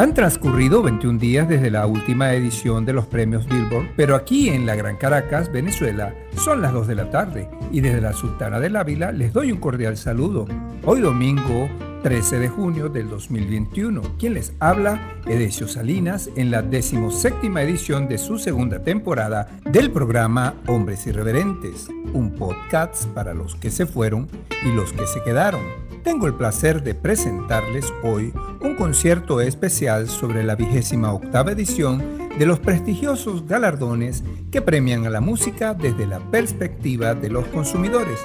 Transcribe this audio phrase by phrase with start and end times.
[0.00, 4.64] Han transcurrido 21 días desde la última edición de los premios Billboard, pero aquí en
[4.64, 8.76] la Gran Caracas, Venezuela, son las 2 de la tarde y desde la Sultana del
[8.76, 10.46] Ávila les doy un cordial saludo.
[10.86, 11.68] Hoy domingo
[12.02, 14.02] 13 de junio del 2021.
[14.18, 20.54] Quien les habla, Edesio Salinas, en la decimoséptima edición de su segunda temporada del programa
[20.66, 24.28] Hombres Irreverentes, un podcast para los que se fueron
[24.64, 30.42] y los que se quedaron tengo el placer de presentarles hoy un concierto especial sobre
[30.42, 32.02] la vigésima octava edición
[32.38, 38.18] de los prestigiosos galardones que premian a la música desde la perspectiva de los consumidores.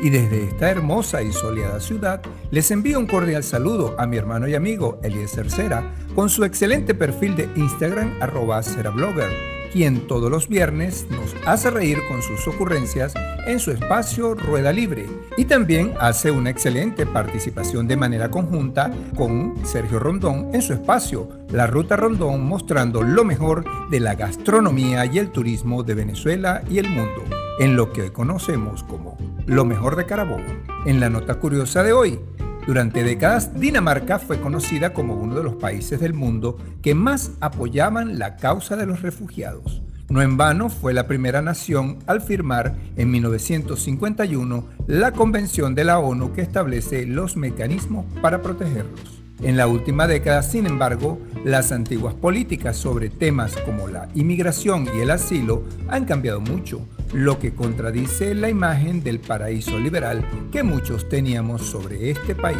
[0.00, 4.46] Y desde esta hermosa y soleada ciudad les envío un cordial saludo a mi hermano
[4.46, 8.60] y amigo Eliezer Cera con su excelente perfil de Instagram arroba
[8.94, 13.12] Blogger quien todos los viernes nos hace reír con sus ocurrencias
[13.46, 15.06] en su espacio Rueda Libre.
[15.36, 21.28] Y también hace una excelente participación de manera conjunta con Sergio Rondón en su espacio
[21.50, 26.78] La Ruta Rondón mostrando lo mejor de la gastronomía y el turismo de Venezuela y
[26.78, 27.22] el mundo,
[27.60, 29.15] en lo que hoy conocemos como
[29.46, 30.42] lo mejor de Carabobo.
[30.84, 32.18] En la nota curiosa de hoy,
[32.66, 38.18] durante décadas, Dinamarca fue conocida como uno de los países del mundo que más apoyaban
[38.18, 39.82] la causa de los refugiados.
[40.08, 45.98] No en vano fue la primera nación al firmar en 1951 la Convención de la
[45.98, 49.22] ONU que establece los mecanismos para protegerlos.
[49.42, 55.00] En la última década, sin embargo, las antiguas políticas sobre temas como la inmigración y
[55.00, 56.80] el asilo han cambiado mucho,
[57.12, 62.58] lo que contradice la imagen del paraíso liberal que muchos teníamos sobre este país.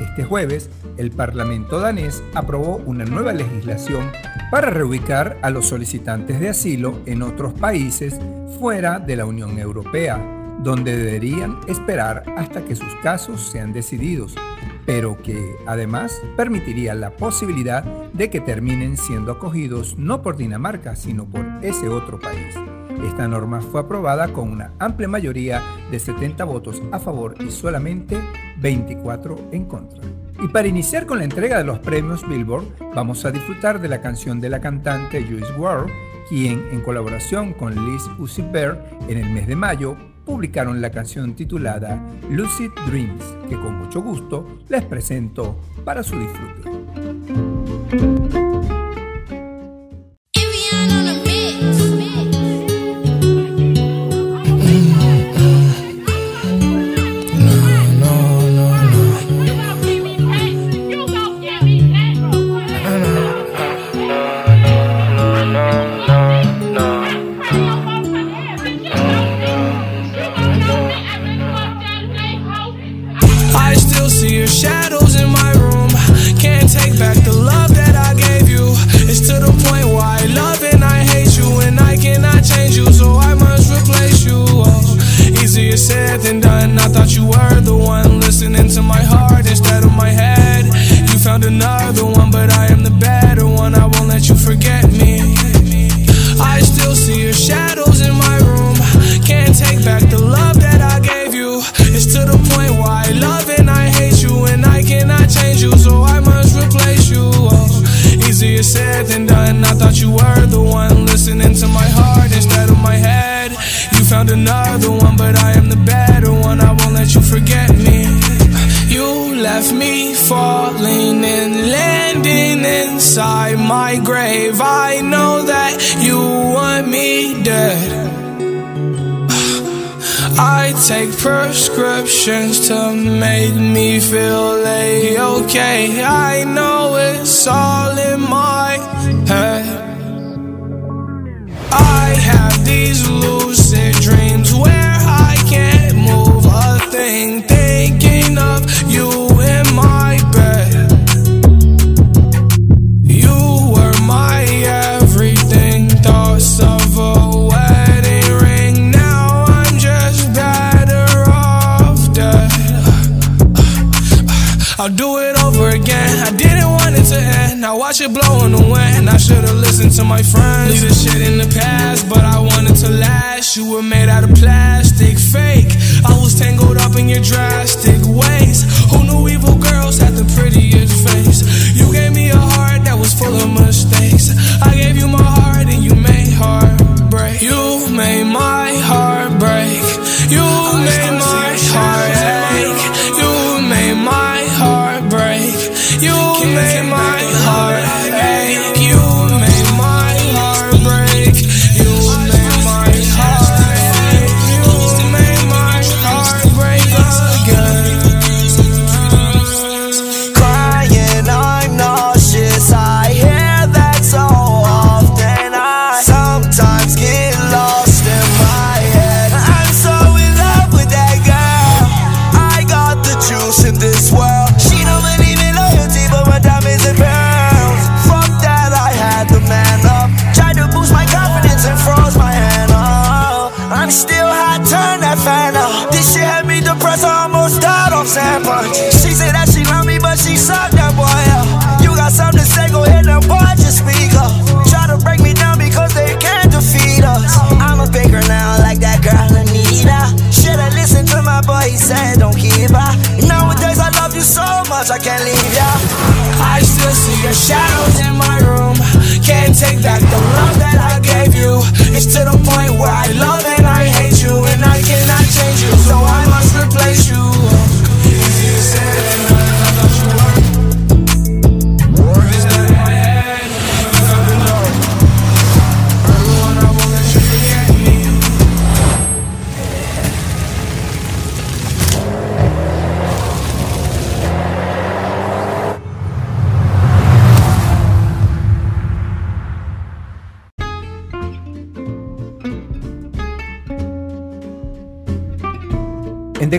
[0.00, 4.10] Este jueves, el Parlamento danés aprobó una nueva legislación
[4.50, 8.18] para reubicar a los solicitantes de asilo en otros países
[8.58, 10.20] fuera de la Unión Europea,
[10.62, 14.34] donde deberían esperar hasta que sus casos sean decididos,
[14.84, 21.24] pero que además permitiría la posibilidad de que terminen siendo acogidos no por Dinamarca, sino
[21.24, 22.54] por ese otro país.
[23.02, 28.16] Esta norma fue aprobada con una amplia mayoría de 70 votos a favor y solamente
[28.58, 30.00] 24 en contra.
[30.42, 32.64] Y para iniciar con la entrega de los premios Billboard,
[32.94, 35.86] vamos a disfrutar de la canción de la cantante Joyce Ward,
[36.28, 38.44] quien en colaboración con Liz Uzi
[39.08, 44.58] en el mes de mayo publicaron la canción titulada Lucid Dreams, que con mucho gusto
[44.68, 46.81] les presento para su disfrute.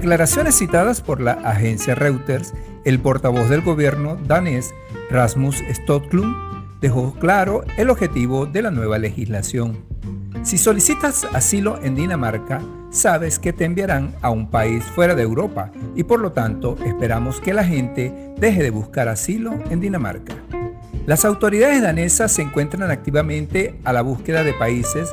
[0.04, 2.54] Declaraciones citadas por la agencia Reuters,
[2.84, 4.74] el portavoz del gobierno danés,
[5.10, 6.36] Rasmus Stoklund,
[6.82, 9.78] dejó claro el objetivo de la nueva legislación.
[10.44, 15.72] Si solicitas asilo en Dinamarca, sabes que te enviarán a un país fuera de Europa
[15.96, 20.36] y por lo tanto esperamos que la gente deje de buscar asilo en Dinamarca.
[21.06, 25.10] Las autoridades danesas se encuentran activamente a la búsqueda de países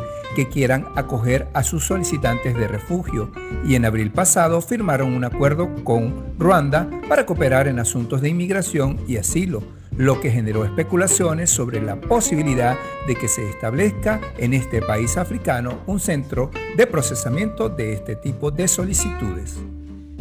[0.49, 3.31] quieran acoger a sus solicitantes de refugio
[3.65, 8.99] y en abril pasado firmaron un acuerdo con Ruanda para cooperar en asuntos de inmigración
[9.07, 9.63] y asilo,
[9.97, 12.77] lo que generó especulaciones sobre la posibilidad
[13.07, 18.51] de que se establezca en este país africano un centro de procesamiento de este tipo
[18.51, 19.59] de solicitudes.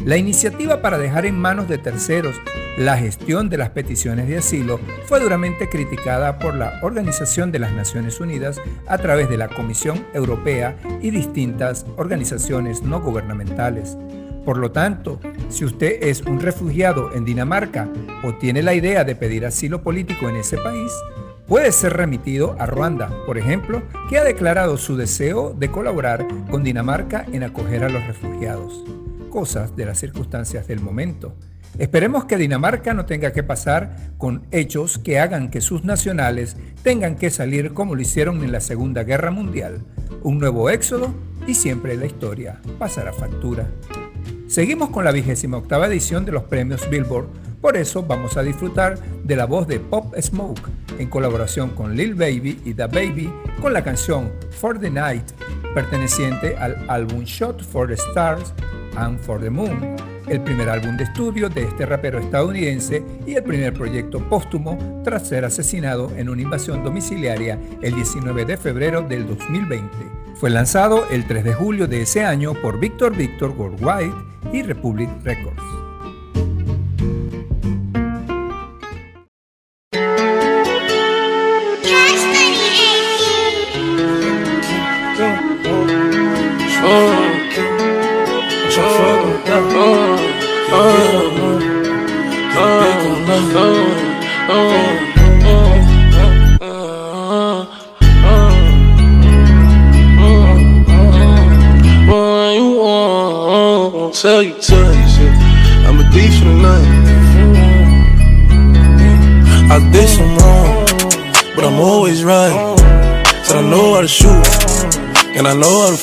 [0.09, 2.35] La iniciativa para dejar en manos de terceros
[2.79, 7.73] la gestión de las peticiones de asilo fue duramente criticada por la Organización de las
[7.73, 13.99] Naciones Unidas a través de la Comisión Europea y distintas organizaciones no gubernamentales.
[14.45, 15.19] Por lo tanto,
[15.49, 17.87] si usted es un refugiado en Dinamarca
[18.23, 20.91] o tiene la idea de pedir asilo político en ese país,
[21.47, 26.63] puede ser remitido a Ruanda, por ejemplo, que ha declarado su deseo de colaborar con
[26.63, 28.83] Dinamarca en acoger a los refugiados.
[29.29, 31.35] Cosas de las circunstancias del momento.
[31.77, 37.15] Esperemos que Dinamarca no tenga que pasar con hechos que hagan que sus nacionales tengan
[37.15, 39.81] que salir como lo hicieron en la Segunda Guerra Mundial.
[40.23, 41.13] Un nuevo éxodo
[41.45, 43.69] y siempre la historia pasará factura.
[44.47, 47.27] Seguimos con la vigésima octava edición de los premios Billboard,
[47.61, 50.67] por eso vamos a disfrutar de la voz de Pop Smoke
[50.97, 55.31] en colaboración con Lil Baby y The Baby con la canción For the Night,
[55.75, 58.53] perteneciente al álbum Shot for the Stars
[58.95, 59.95] and for the Moon,
[60.27, 65.27] el primer álbum de estudio de este rapero estadounidense y el primer proyecto póstumo tras
[65.27, 69.89] ser asesinado en una invasión domiciliaria el 19 de febrero del 2020.
[70.35, 74.13] Fue lanzado el 3 de julio de ese año por Victor Victor Worldwide
[74.53, 75.78] y Republic Records.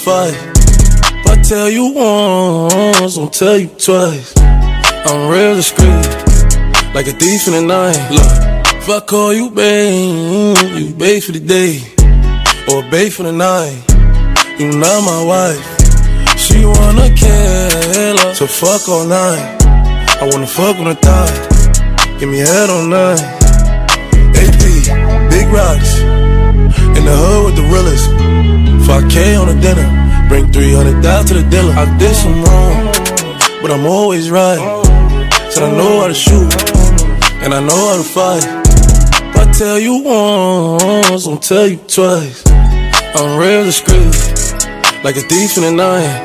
[0.07, 0.39] Fight.
[1.19, 4.35] If I tell you once, I'll tell you twice.
[4.39, 6.07] I'm real discreet,
[6.95, 7.99] like a thief in the night.
[8.15, 8.33] Look,
[8.81, 11.83] if I call you babe, you babe for the day,
[12.71, 13.83] or babe for the night.
[14.61, 15.67] You not my wife.
[16.39, 19.59] She wanna kill her, so fuck all night.
[20.23, 21.35] I wanna fuck on the thigh.
[22.21, 23.25] Give me head all night.
[24.39, 24.63] AP,
[25.35, 25.91] big rocks.
[26.97, 28.36] In the hood with the realest.
[28.87, 29.89] 5K on the dinner.
[30.29, 31.75] Bring 300 down to the dealer.
[31.75, 32.87] I did some wrong,
[33.61, 34.63] but I'm always right.
[35.51, 36.51] Said I know how to shoot,
[37.43, 38.45] and I know how to fight.
[38.47, 42.47] If I tell you once, I'll tell you twice.
[42.47, 44.15] I'm real discreet,
[45.03, 46.23] like a thief in the night.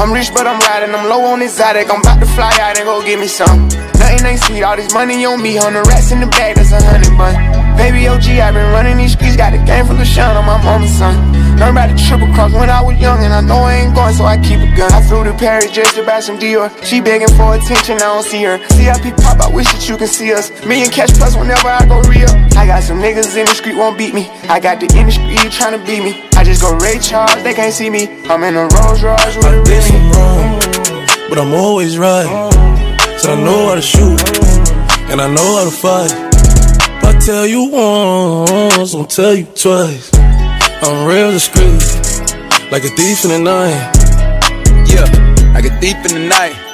[0.00, 0.94] I'm rich, but I'm riding.
[0.96, 1.88] I'm low on exotic.
[1.92, 3.68] I'm about to fly out and go get me some.
[4.12, 4.62] Nothing ain't sweet.
[4.62, 5.56] All this money on me.
[5.56, 7.32] On the rats in the bag, that's a hundred bun.
[7.80, 9.36] Baby OG, i been running these streets.
[9.36, 11.16] Got a game full of shine on my mama's son.
[11.56, 14.12] Learned about the triple cross when I was young, and I know I ain't going,
[14.12, 14.92] so I keep a gun.
[14.92, 16.68] I flew to Paris just to buy some Dior.
[16.84, 18.60] She begging for attention, I don't see her.
[18.76, 20.52] CIP pop, I wish that you can see us.
[20.66, 22.28] Million cash plus whenever I go real.
[22.52, 24.28] I got some niggas in the street won't beat me.
[24.52, 26.28] I got the industry trying to beat me.
[26.36, 28.12] I just go Ray Charles, they can't see me.
[28.28, 31.28] I'm in a Rolls Royce with a Remy.
[31.30, 32.71] but I'm always right.
[33.22, 34.20] So I know how to shoot,
[35.12, 36.10] and I know how to fight.
[36.10, 40.10] If I tell you once, I'll tell you twice.
[40.82, 41.78] I'm real discreet,
[42.72, 43.92] like a thief in the night.
[44.90, 45.06] Yeah,
[45.54, 46.71] like a thief in the night.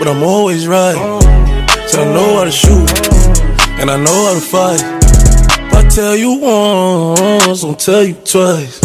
[0.00, 0.96] but I'm always right.
[1.86, 2.90] So I know how to shoot,
[3.78, 4.80] and I know how to fight.
[4.80, 8.80] If I tell you once, I'll tell you twice.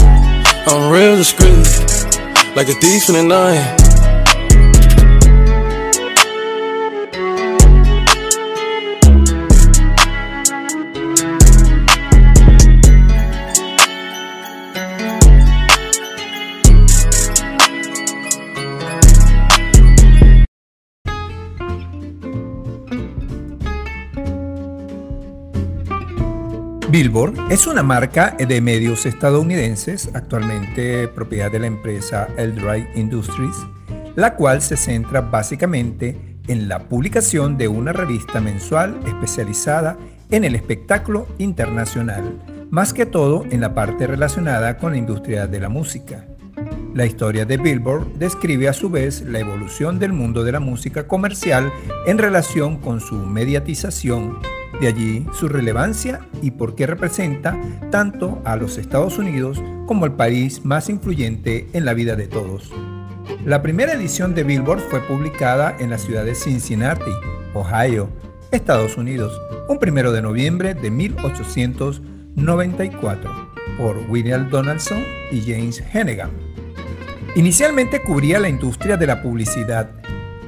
[0.67, 1.65] I'm real discreet,
[2.57, 3.84] like a thief in the night.
[26.95, 33.57] Billboard es una marca de medios estadounidenses, actualmente propiedad de la empresa Eldrive Industries,
[34.15, 39.97] la cual se centra básicamente en la publicación de una revista mensual especializada
[40.31, 45.59] en el espectáculo internacional, más que todo en la parte relacionada con la industria de
[45.59, 46.23] la música.
[46.93, 51.05] La historia de Billboard describe a su vez la evolución del mundo de la música
[51.09, 51.73] comercial
[52.07, 54.39] en relación con su mediatización
[54.79, 57.59] de allí su relevancia y por qué representa
[57.91, 62.71] tanto a los Estados Unidos como el país más influyente en la vida de todos.
[63.45, 67.11] La primera edición de Billboard fue publicada en la ciudad de Cincinnati,
[67.53, 68.09] Ohio,
[68.51, 76.31] Estados Unidos, un primero de noviembre de 1894, por William Donaldson y James Hennigan.
[77.35, 79.89] Inicialmente cubría la industria de la publicidad,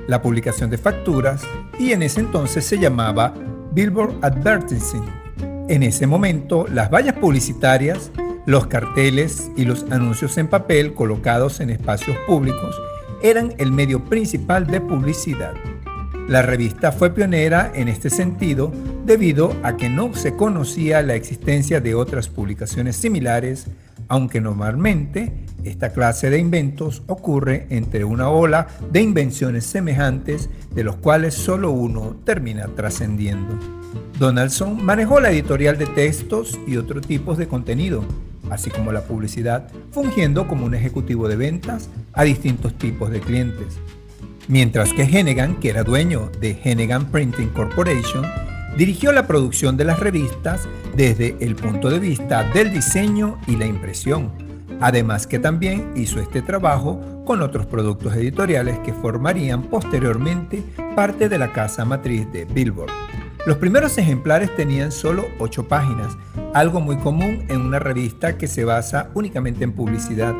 [0.08, 1.44] la publicación de facturas
[1.78, 3.34] y en ese entonces se llamaba
[3.78, 5.06] Billboard Advertising.
[5.70, 8.12] En ese momento, las vallas publicitarias,
[8.48, 12.76] los carteles y los anuncios en papel colocados en espacios públicos
[13.22, 15.54] eran el medio principal de publicidad.
[16.28, 18.72] La revista fue pionera en este sentido
[19.06, 23.68] debido a que no se conocía la existencia de otras publicaciones similares,
[24.08, 30.96] aunque normalmente esta clase de inventos ocurre entre una ola de invenciones semejantes de los
[30.98, 33.58] cuales solo uno termina trascendiendo.
[34.20, 38.04] Donaldson manejó la editorial de textos y otros tipos de contenido,
[38.50, 43.78] así como la publicidad, fungiendo como un ejecutivo de ventas a distintos tipos de clientes.
[44.48, 48.26] Mientras que Hennigan, que era dueño de Hennigan Printing Corporation,
[48.78, 50.62] dirigió la producción de las revistas
[50.96, 54.47] desde el punto de vista del diseño y la impresión,
[54.80, 60.64] Además que también hizo este trabajo con otros productos editoriales que formarían posteriormente
[60.96, 62.92] parte de la casa matriz de Billboard.
[63.46, 66.18] Los primeros ejemplares tenían solo 8 páginas,
[66.54, 70.36] algo muy común en una revista que se basa únicamente en publicidad,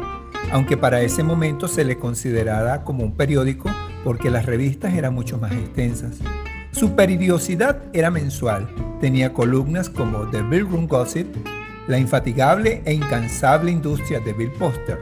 [0.52, 3.70] aunque para ese momento se le consideraba como un periódico
[4.04, 6.18] porque las revistas eran mucho más extensas.
[6.72, 8.68] Su periodicidad era mensual,
[9.02, 11.34] tenía columnas como The Bill Room Gossip,
[11.88, 15.00] la infatigable e incansable industria de Bill Poster,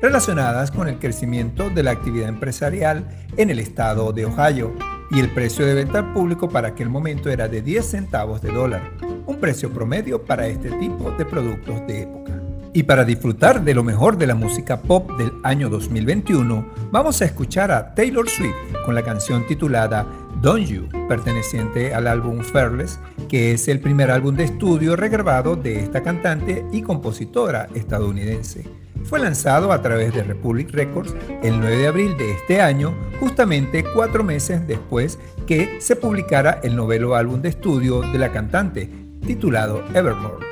[0.00, 4.74] relacionadas con el crecimiento de la actividad empresarial en el estado de Ohio
[5.10, 8.50] y el precio de venta al público para aquel momento era de 10 centavos de
[8.50, 8.92] dólar,
[9.26, 12.32] un precio promedio para este tipo de productos de época.
[12.74, 17.26] Y para disfrutar de lo mejor de la música pop del año 2021, vamos a
[17.26, 20.06] escuchar a Taylor Swift con la canción titulada
[20.42, 25.78] Don't You, perteneciente al álbum Fearless, que es el primer álbum de estudio regrabado de
[25.78, 28.64] esta cantante y compositora estadounidense.
[29.04, 33.84] Fue lanzado a través de Republic Records el 9 de abril de este año, justamente
[33.94, 38.90] cuatro meses después que se publicara el novelo álbum de estudio de la cantante,
[39.24, 40.44] titulado Evermore.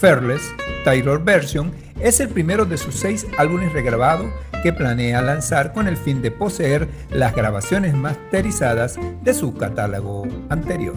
[0.00, 0.42] Fearless,
[0.82, 1.70] Taylor Version,
[2.02, 4.26] es el primero de sus seis álbumes regrabados
[4.62, 10.94] que planea lanzar con el fin de poseer las grabaciones masterizadas de su catálogo anterior.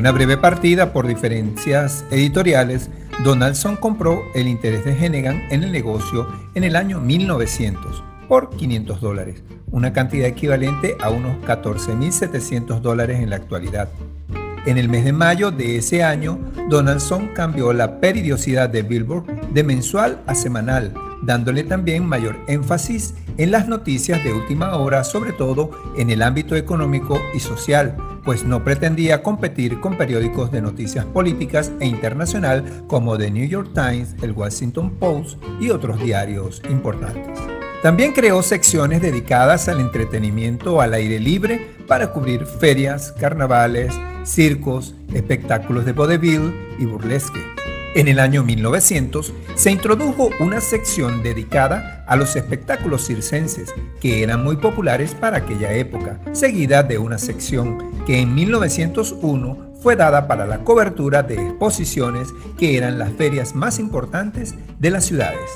[0.00, 2.88] Una breve partida por diferencias editoriales,
[3.22, 8.98] Donaldson compró el interés de Hennigan en el negocio en el año 1900 por 500
[9.02, 13.90] dólares, una cantidad equivalente a unos 14.700 dólares en la actualidad.
[14.64, 16.38] En el mes de mayo de ese año,
[16.70, 23.50] Donaldson cambió la periodicidad de Billboard de mensual a semanal, dándole también mayor énfasis en
[23.50, 27.98] las noticias de última hora, sobre todo en el ámbito económico y social,
[28.30, 33.70] pues no pretendía competir con periódicos de noticias políticas e internacional como The New York
[33.74, 37.36] Times, el Washington Post y otros diarios importantes.
[37.82, 45.84] También creó secciones dedicadas al entretenimiento al aire libre para cubrir ferias, carnavales, circos, espectáculos
[45.84, 47.40] de vodevil y burlesque.
[47.94, 54.44] En el año 1900 se introdujo una sección dedicada a los espectáculos circenses, que eran
[54.44, 60.46] muy populares para aquella época, seguida de una sección que en 1901 fue dada para
[60.46, 65.50] la cobertura de exposiciones que eran las ferias más importantes de las ciudades.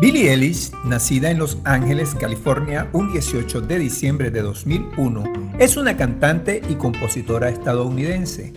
[0.00, 5.24] Billie Eilish, nacida en Los Ángeles, California, un 18 de diciembre de 2001,
[5.58, 8.52] es una cantante y compositora estadounidense.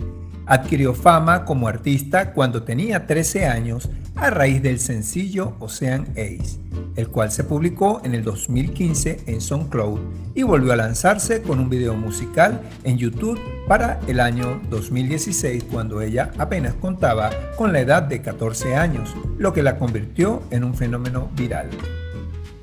[0.48, 6.58] Adquirió fama como artista cuando tenía 13 años a raíz del sencillo Ocean Ace,
[6.96, 10.00] el cual se publicó en el 2015 en SoundCloud
[10.34, 16.00] y volvió a lanzarse con un video musical en YouTube para el año 2016 cuando
[16.00, 20.74] ella apenas contaba con la edad de 14 años, lo que la convirtió en un
[20.74, 21.68] fenómeno viral.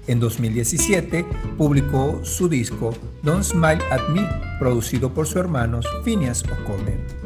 [0.07, 1.23] En 2017
[1.55, 4.27] publicó su disco Don't Smile at Me,
[4.59, 7.24] producido por su hermano Phineas O'Connell.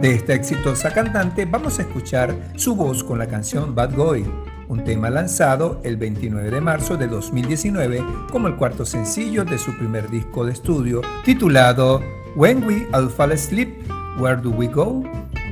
[0.00, 4.24] De esta exitosa cantante vamos a escuchar su voz con la canción Bad Boy,
[4.68, 9.76] un tema lanzado el 29 de marzo de 2019 como el cuarto sencillo de su
[9.76, 12.02] primer disco de estudio titulado
[12.34, 15.02] When We All Fall Asleep, Where Do We Go?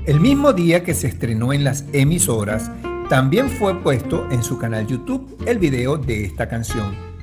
[0.06, 2.70] El mismo día que se estrenó en las emisoras,
[3.08, 7.13] también fue puesto en su canal YouTube el video de esta canción.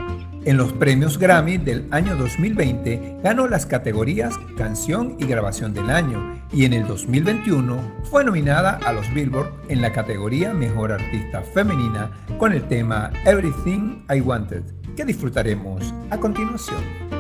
[0.44, 6.42] En los premios Grammy del año 2020 ganó las categorías Canción y Grabación del Año
[6.52, 12.10] y en el 2021 fue nominada a los Billboard en la categoría Mejor Artista Femenina
[12.40, 14.64] con el tema Everything I Wanted,
[14.96, 17.11] que disfrutaremos a continuación.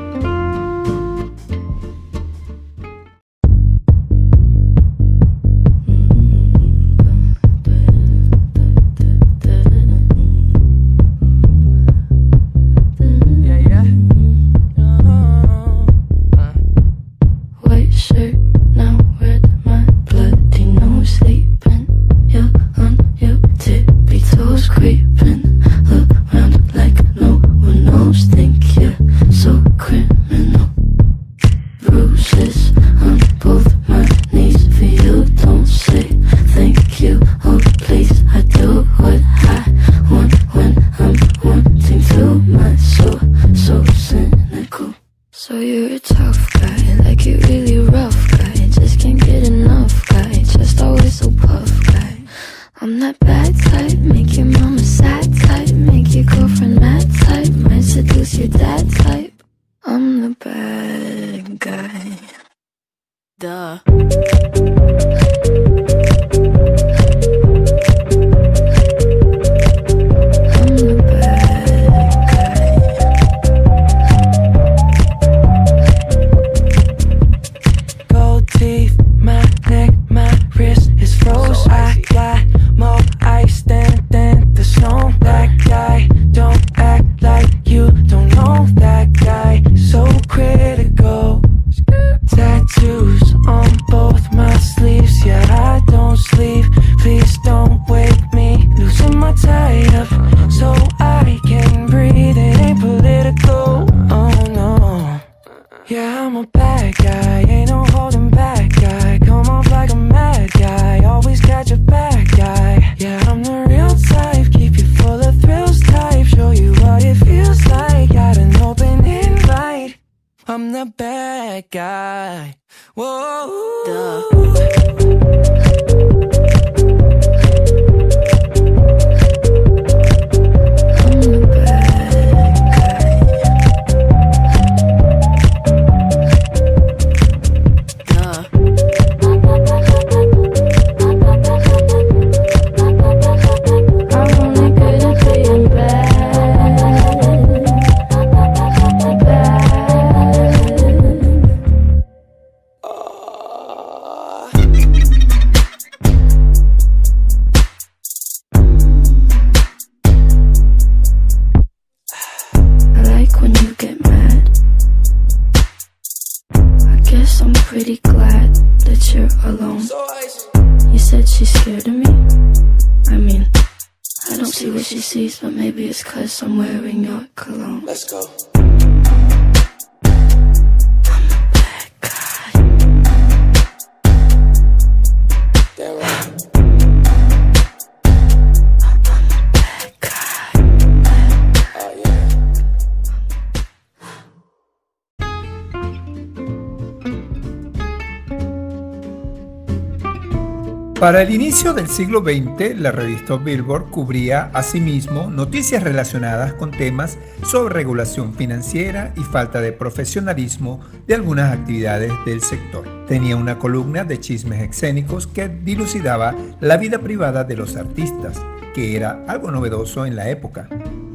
[201.01, 207.17] Para el inicio del siglo XX, la revista Billboard cubría asimismo noticias relacionadas con temas
[207.43, 212.87] sobre regulación financiera y falta de profesionalismo de algunas actividades del sector.
[213.07, 218.39] Tenía una columna de chismes escénicos que dilucidaba la vida privada de los artistas,
[218.75, 220.69] que era algo novedoso en la época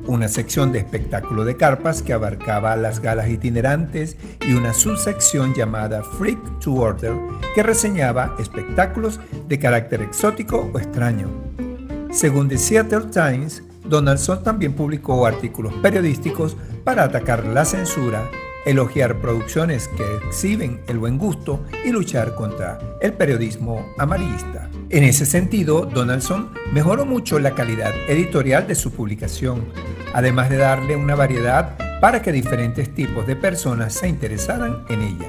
[0.06, 4.16] una sección de espectáculo de carpas que abarcaba las galas itinerantes
[4.46, 7.14] y una subsección llamada Freak to Order
[7.54, 11.28] que reseñaba espectáculos de carácter exótico o extraño.
[12.10, 18.28] Según The Seattle Times, Donaldson también publicó artículos periodísticos para atacar la censura,
[18.64, 24.68] elogiar producciones que exhiben el buen gusto y luchar contra el periodismo amarillista.
[24.88, 29.64] En ese sentido, Donaldson mejoró mucho la calidad editorial de su publicación,
[30.14, 35.28] además de darle una variedad para que diferentes tipos de personas se interesaran en ella.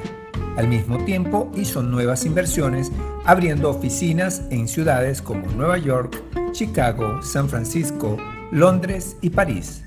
[0.57, 2.91] Al mismo tiempo hizo nuevas inversiones
[3.25, 8.17] abriendo oficinas en ciudades como Nueva York, Chicago, San Francisco,
[8.51, 9.83] Londres y París.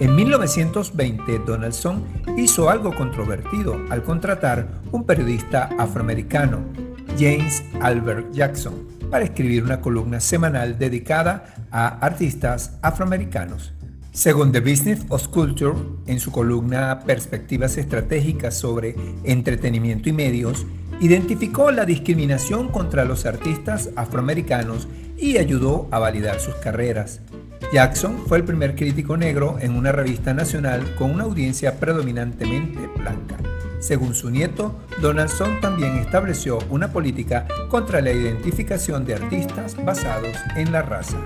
[0.00, 2.04] En 1920, Donaldson
[2.36, 6.87] hizo algo controvertido al contratar un periodista afroamericano,
[7.18, 8.74] James Albert Jackson
[9.10, 13.72] para escribir una columna semanal dedicada a artistas afroamericanos.
[14.12, 15.74] Según The Business of Culture,
[16.06, 20.66] en su columna Perspectivas Estratégicas sobre Entretenimiento y Medios,
[21.00, 27.20] identificó la discriminación contra los artistas afroamericanos y ayudó a validar sus carreras.
[27.72, 33.36] Jackson fue el primer crítico negro en una revista nacional con una audiencia predominantemente blanca.
[33.80, 40.72] Según su nieto, Donaldson también estableció una política contra la identificación de artistas basados en
[40.72, 41.18] la raza.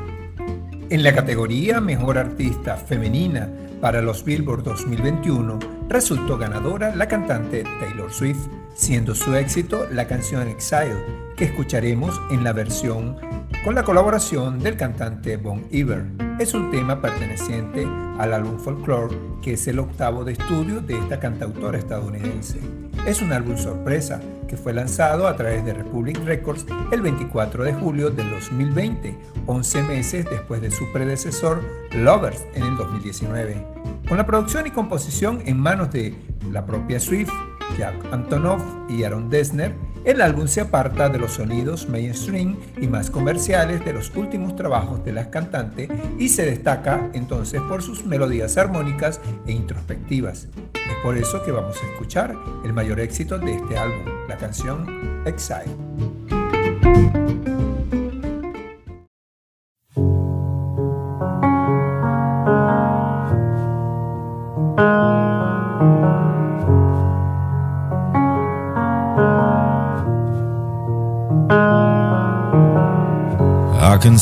[0.91, 3.49] En la categoría Mejor Artista Femenina
[3.81, 10.47] para los Billboard 2021, resultó ganadora la cantante Taylor Swift, siendo su éxito la canción
[10.47, 10.95] Exile,
[11.37, 13.17] que escucharemos en la versión
[13.65, 16.05] con la colaboración del cantante Bon Iver.
[16.41, 17.87] Es un tema perteneciente
[18.19, 22.59] al álbum Folklore, que es el octavo de estudio de esta cantautora estadounidense.
[23.07, 27.73] Es un álbum sorpresa que fue lanzado a través de Republic Records el 24 de
[27.73, 33.65] julio del 2020, 11 meses después de su predecesor Lovers en el 2019.
[34.09, 36.15] Con la producción y composición en manos de
[36.51, 37.31] la propia Swift,
[37.79, 43.11] Jack Antonoff y Aaron Dessner, el álbum se aparta de los sonidos mainstream y más
[43.11, 48.57] comerciales de los últimos trabajos de la cantante y se destaca entonces por sus melodías
[48.59, 50.49] armónicas e introspectivas.
[50.75, 55.23] Es por eso que vamos a escuchar el mayor éxito de este álbum, la canción
[55.25, 56.22] Exile.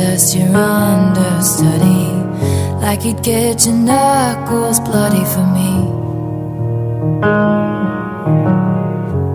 [0.00, 2.08] Just your understudy,
[2.80, 5.72] like you'd get your knuckles bloody for me.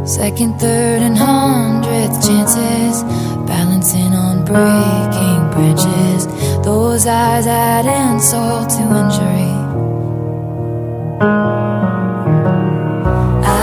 [0.08, 3.04] Second, third, and hundredth chances,
[3.45, 6.25] balancing on breaking bridges.
[6.65, 9.56] Those eyes add insult to injury.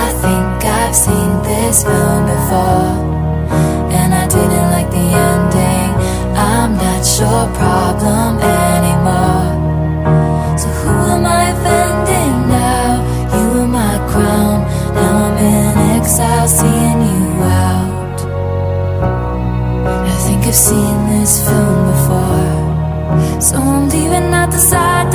[0.01, 3.12] I think I've seen this film before,
[8.09, 9.49] anymore.
[10.59, 12.89] So who am I offending now?
[13.37, 14.57] You were my crown,
[14.95, 18.19] now I'm in exile, seeing you out.
[20.13, 25.11] I think I've seen this film before, so I'm leaving out the side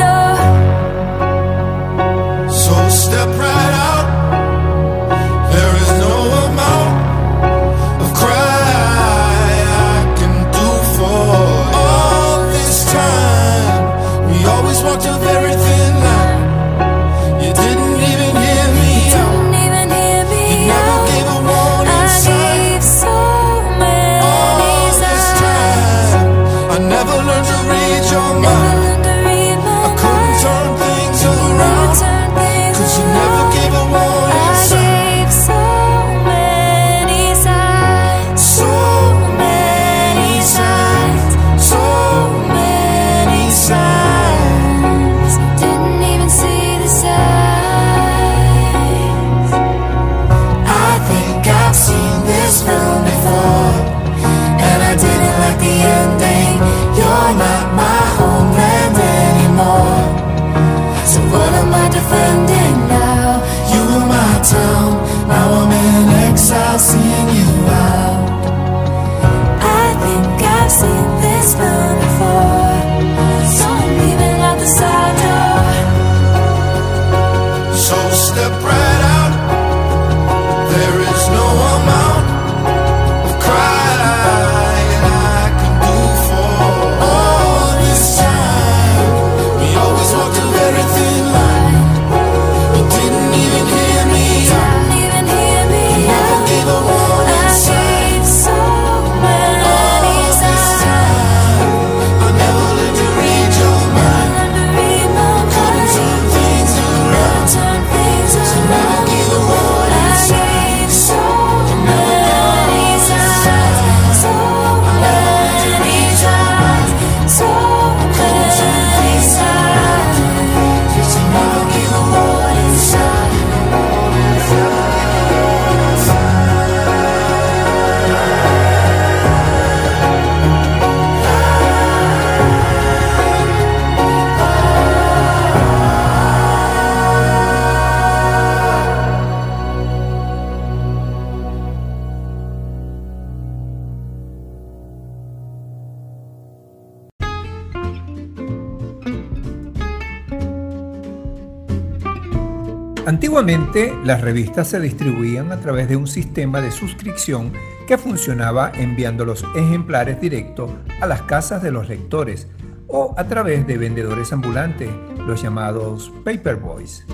[154.03, 157.53] Las revistas se distribuían a través de un sistema de suscripción
[157.85, 162.47] que funcionaba enviando los ejemplares directos a las casas de los lectores
[162.87, 164.89] o a través de vendedores ambulantes,
[165.27, 167.05] los llamados paperboys.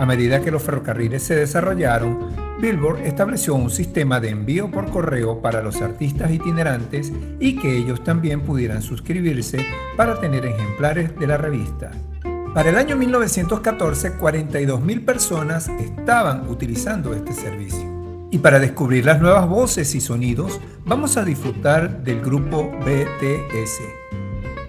[0.00, 5.40] A medida que los ferrocarriles se desarrollaron, Billboard estableció un sistema de envío por correo
[5.40, 9.64] para los artistas itinerantes y que ellos también pudieran suscribirse
[9.96, 11.92] para tener ejemplares de la revista.
[12.58, 17.86] Para el año 1914, 42.000 personas estaban utilizando este servicio.
[18.32, 23.80] Y para descubrir las nuevas voces y sonidos, vamos a disfrutar del grupo BTS,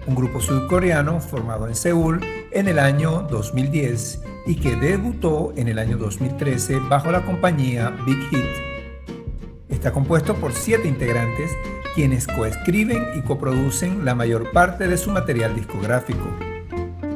[0.06, 2.20] un grupo surcoreano formado en Seúl
[2.52, 8.20] en el año 2010 y que debutó en el año 2013 bajo la compañía Big
[8.30, 9.18] Hit.
[9.68, 11.50] Está compuesto por siete integrantes
[11.96, 16.49] quienes coescriben y coproducen la mayor parte de su material discográfico.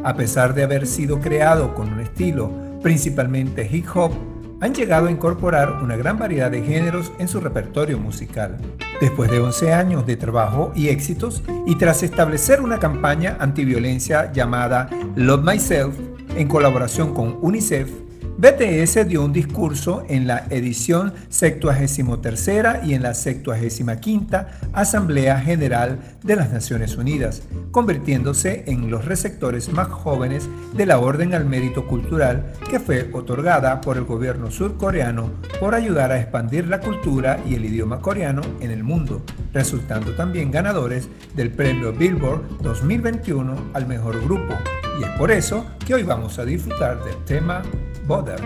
[0.04, 4.12] A pesar de haber sido creado con un estilo principalmente hip hop,
[4.60, 8.58] han llegado a incorporar una gran variedad de géneros en su repertorio musical.
[9.00, 14.90] Después de 11 años de trabajo y éxitos, y tras establecer una campaña antiviolencia llamada
[15.16, 15.94] Love Myself,
[16.36, 17.88] en colaboración con UNICEF,
[18.36, 24.36] BTS dio un discurso en la edición 73 y en la 75
[24.72, 31.32] Asamblea General de las Naciones Unidas, convirtiéndose en los receptores más jóvenes de la Orden
[31.32, 36.80] al Mérito Cultural que fue otorgada por el gobierno surcoreano por ayudar a expandir la
[36.80, 43.70] cultura y el idioma coreano en el mundo, resultando también ganadores del premio Billboard 2021
[43.74, 44.54] al mejor grupo.
[44.98, 47.62] Y es por eso que hoy vamos a disfrutar del tema
[48.06, 48.38] Bother.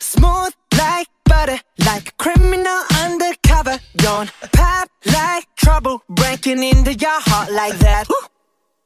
[0.00, 3.78] Smooth like butter, like a criminal undercover.
[3.96, 8.06] Don't pop like trouble, breaking into your heart like that.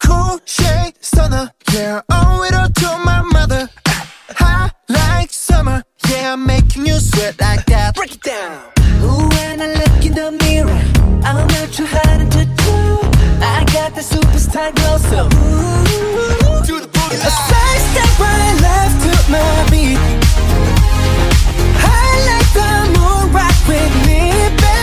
[0.04, 3.70] Cool shade stunner, yeah, owe it all to my mother.
[4.38, 7.94] Hot like summer, yeah, I'm making you sweat like that.
[7.94, 8.75] Break it down.
[9.76, 10.82] Ooh, when I look in the mirror,
[11.24, 12.74] I'm not too hard to do.
[13.42, 17.16] I got the superstar glow, so ooh, to the boogie.
[17.16, 19.98] A side step right left to my beat.
[21.78, 24.75] I like the moon rock with me, baby.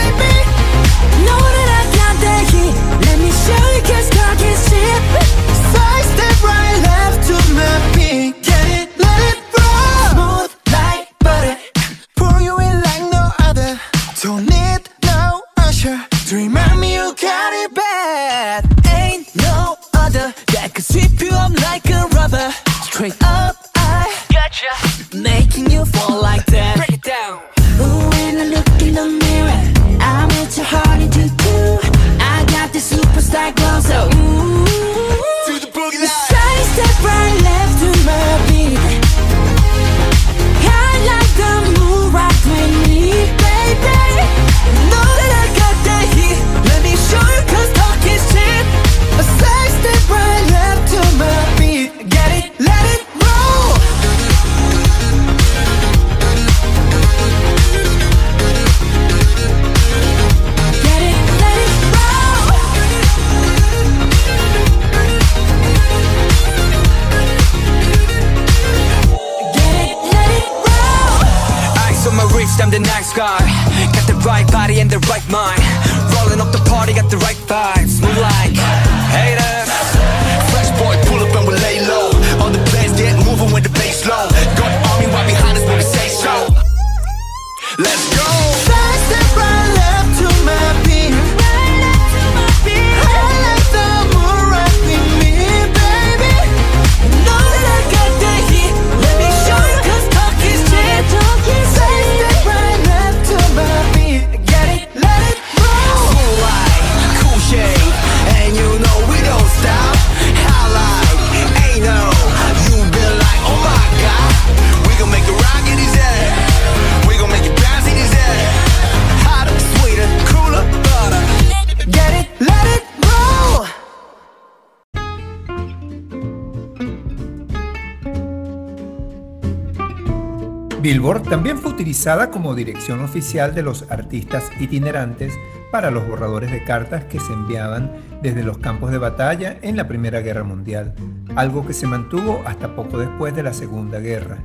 [131.21, 135.33] También fue utilizada como dirección oficial de los artistas itinerantes
[135.71, 137.91] para los borradores de cartas que se enviaban
[138.21, 140.95] desde los campos de batalla en la Primera Guerra Mundial,
[141.35, 144.39] algo que se mantuvo hasta poco después de la Segunda Guerra.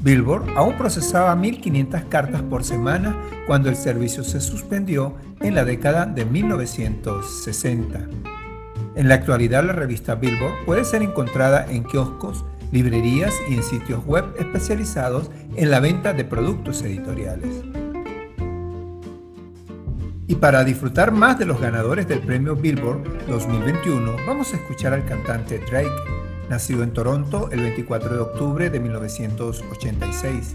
[0.00, 6.06] Billboard aún procesaba 1.500 cartas por semana cuando el servicio se suspendió en la década
[6.06, 8.00] de 1960.
[8.94, 14.04] En la actualidad la revista Billboard puede ser encontrada en kioscos, librerías y en sitios
[14.04, 17.62] web especializados en la venta de productos editoriales.
[20.26, 25.06] Y para disfrutar más de los ganadores del premio Billboard 2021, vamos a escuchar al
[25.06, 25.90] cantante Drake,
[26.50, 30.54] nacido en Toronto el 24 de octubre de 1986.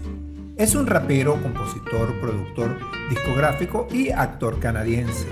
[0.56, 2.78] Es un rapero, compositor, productor
[3.10, 5.26] discográfico y actor canadiense.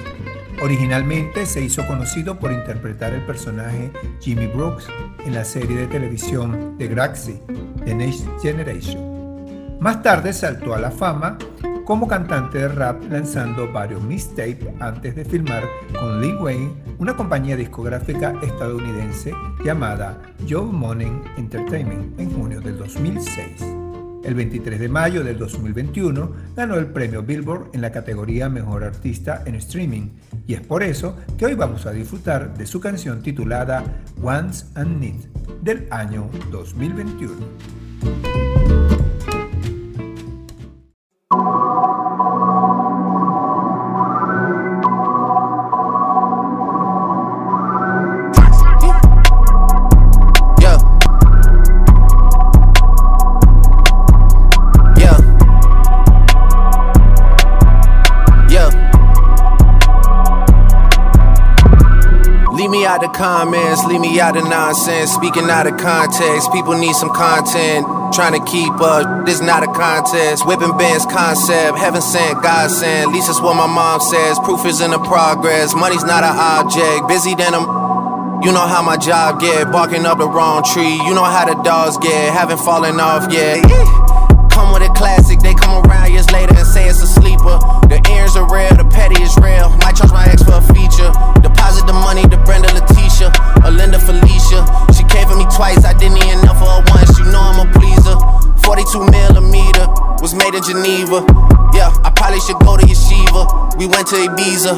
[0.60, 3.90] Originalmente se hizo conocido por interpretar el personaje
[4.20, 4.86] Jimmy Brooks
[5.24, 7.40] en la serie de televisión The Graxy,
[7.84, 9.78] The Next Generation.
[9.80, 11.38] Más tarde saltó a la fama
[11.84, 15.64] como cantante de rap lanzando varios mixtapes antes de filmar
[15.98, 19.34] con Lee Wayne una compañía discográfica estadounidense
[19.64, 23.81] llamada Joe Money Entertainment en junio del 2006.
[24.24, 29.42] El 23 de mayo del 2021 ganó el premio Billboard en la categoría Mejor Artista
[29.46, 30.10] en Streaming
[30.46, 33.84] y es por eso que hoy vamos a disfrutar de su canción titulada
[34.22, 35.20] Once and Need
[35.62, 38.71] del año 2021.
[63.22, 66.50] Comments, leave me out of nonsense, speaking out of context.
[66.50, 69.24] People need some content, trying to keep up.
[69.24, 70.44] This not a contest.
[70.44, 73.06] Whipping bands concept, heaven sent, God sent.
[73.06, 74.40] At least that's what my mom says.
[74.40, 75.72] Proof is in the progress.
[75.72, 77.06] Money's not an object.
[77.06, 77.62] Busy than a
[78.42, 80.98] you know how my job get, barking up the wrong tree.
[81.06, 83.62] You know how the dogs get, haven't fallen off yet.
[84.50, 87.62] Come with a classic, they come around years later and say it's a sleeper.
[87.86, 89.70] The ears are real, the petty is real.
[89.78, 90.42] Might charge my ex
[98.92, 99.86] 42 millimeter
[100.20, 101.24] was made in Geneva.
[101.72, 103.74] Yeah, I probably should go to Yeshiva.
[103.78, 104.76] We went to Ibiza.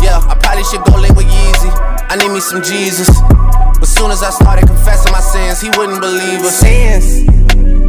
[0.00, 1.70] Yeah, I probably should go link with Yeezy.
[2.08, 3.10] I need me some Jesus.
[3.80, 6.60] But soon as I started confessing my sins, he wouldn't believe us.
[6.60, 7.28] Sins.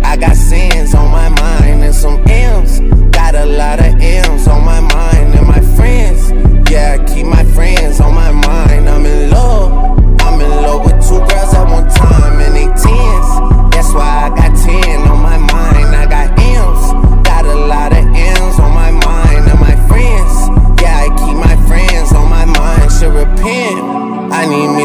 [0.04, 2.80] I got sins on my mind and some M's.
[3.12, 6.32] Got a lot of M's on my mind and my friends.
[6.72, 8.47] Yeah, I keep my friends on my mind.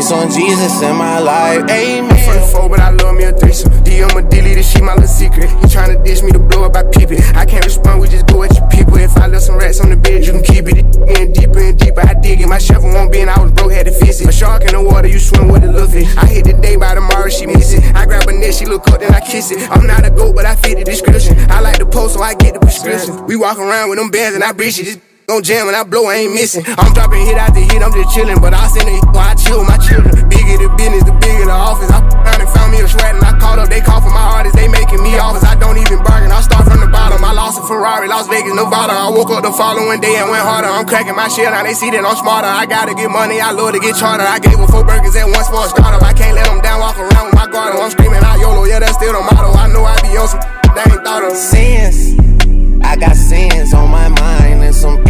[0.02, 1.62] Me some Jesus in my life.
[1.70, 2.10] Amen.
[2.26, 3.70] For the four, but I love me a threesome.
[3.84, 5.48] DM a delete this shit, my little secret.
[5.62, 7.22] You tryna dish me to blow up, I peep it.
[7.36, 8.96] I can't respond, we just go at your people.
[8.96, 10.82] If I left some rats on the bed, you can keep it.
[11.06, 12.48] Getting deeper and deeper, I dig it.
[12.48, 14.28] My shovel won't be, and I was broke, had to fix it.
[14.28, 16.10] A shark in the water, you swim with a fish.
[16.16, 17.84] I hit the day by tomorrow, she miss it.
[17.94, 19.70] I grab her neck, she look up, then I kiss it.
[19.70, 21.38] I'm not a goat, but I fit the description.
[21.48, 23.24] I like the post, so I get the prescription.
[23.26, 25.00] We walk around with them bands, and I breach it.
[25.32, 26.60] Gon' jam and I blow, I ain't missing.
[26.76, 28.36] I'm dropping hit after hit, I'm just chillin'.
[28.36, 30.12] But I send it while I chill with my children.
[30.28, 31.88] Bigger the business, the bigger the office.
[31.88, 33.72] I found and found me a sweat and I called up.
[33.72, 35.40] They call for my artists, they making me offers.
[35.40, 37.24] I don't even bargain, I start from the bottom.
[37.24, 38.92] I lost a Ferrari, Las Vegas, Nevada.
[38.92, 40.68] I woke up the following day and went harder.
[40.68, 42.52] I'm cracking my shit, now they see that I'm smarter.
[42.52, 44.28] I gotta get money, I love to get charter.
[44.28, 46.04] I gave her four burgers at once for a startup.
[46.04, 47.72] I can't let them down, walk around with my guard.
[47.72, 47.80] up.
[47.80, 49.48] I'm screaming out YOLO, yeah, that's still the motto.
[49.56, 50.44] I know I be on some
[50.76, 51.32] they ain't thought of.
[51.32, 52.20] Sins.
[52.84, 55.00] I got sins on my mind and some.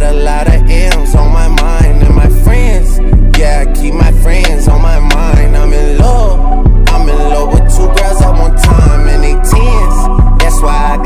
[0.00, 2.98] Got a lot of M's on my mind and my friends.
[3.38, 5.54] Yeah, I keep my friends on my mind.
[5.54, 6.40] I'm in love.
[6.88, 10.40] I'm in love with two girls at one time and they tens.
[10.40, 10.99] That's why I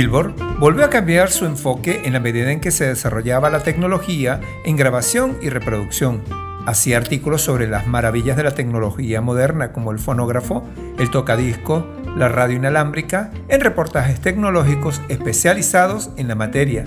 [0.00, 4.40] Billboard volvió a cambiar su enfoque en la medida en que se desarrollaba la tecnología
[4.64, 6.22] en grabación y reproducción.
[6.64, 10.66] Hacía artículos sobre las maravillas de la tecnología moderna como el fonógrafo,
[10.98, 11.86] el tocadisco,
[12.16, 16.86] la radio inalámbrica, en reportajes tecnológicos especializados en la materia.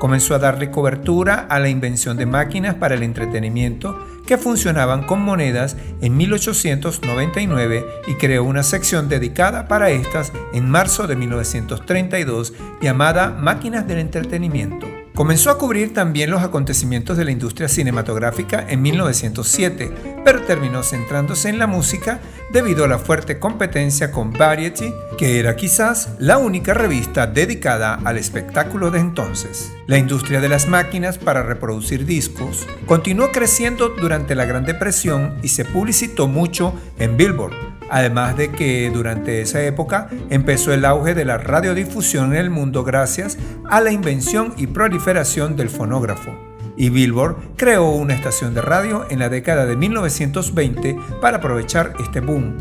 [0.00, 5.22] Comenzó a darle cobertura a la invención de máquinas para el entretenimiento que funcionaban con
[5.22, 12.52] monedas en 1899 y creó una sección dedicada para estas en marzo de 1932
[12.82, 14.97] llamada Máquinas del Entretenimiento.
[15.18, 19.92] Comenzó a cubrir también los acontecimientos de la industria cinematográfica en 1907,
[20.24, 22.20] pero terminó centrándose en la música
[22.52, 28.16] debido a la fuerte competencia con Variety, que era quizás la única revista dedicada al
[28.16, 29.72] espectáculo de entonces.
[29.88, 35.48] La industria de las máquinas para reproducir discos continuó creciendo durante la Gran Depresión y
[35.48, 41.24] se publicitó mucho en Billboard Además de que durante esa época empezó el auge de
[41.24, 46.32] la radiodifusión en el mundo gracias a la invención y proliferación del fonógrafo.
[46.76, 52.20] Y Billboard creó una estación de radio en la década de 1920 para aprovechar este
[52.20, 52.56] boom.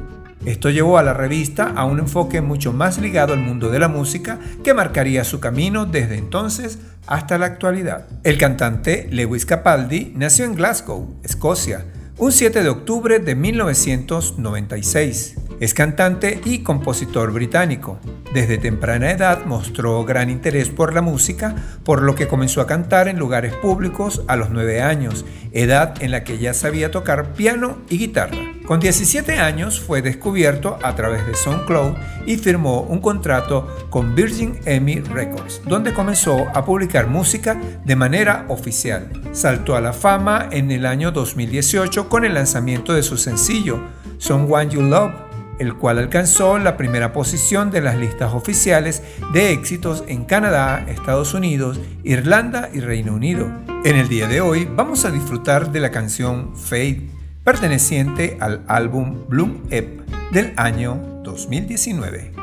[0.45, 3.89] Esto llevó a la revista a un enfoque mucho más ligado al mundo de la
[3.89, 8.07] música que marcaría su camino desde entonces hasta la actualidad.
[8.23, 11.85] El cantante Lewis Capaldi nació en Glasgow, Escocia,
[12.19, 15.35] un 7 de octubre de 1996.
[15.59, 17.97] Es cantante y compositor británico.
[18.31, 23.07] Desde temprana edad mostró gran interés por la música, por lo que comenzó a cantar
[23.07, 27.79] en lugares públicos a los 9 años, edad en la que ya sabía tocar piano
[27.89, 28.37] y guitarra.
[28.67, 31.95] Con 17 años fue descubierto a través de SoundCloud
[32.27, 38.45] y firmó un contrato con Virgin Emmy Records, donde comenzó a publicar música de manera
[38.49, 39.09] oficial.
[39.31, 43.79] Saltó a la fama en el año 2018 con el lanzamiento de su sencillo,
[44.19, 45.26] Someone You Love
[45.59, 49.03] el cual alcanzó la primera posición de las listas oficiales
[49.33, 53.49] de éxitos en Canadá, Estados Unidos, Irlanda y Reino Unido.
[53.83, 57.09] En el día de hoy vamos a disfrutar de la canción Fade,
[57.43, 60.01] perteneciente al álbum Bloom Ep
[60.31, 62.33] del año 2019.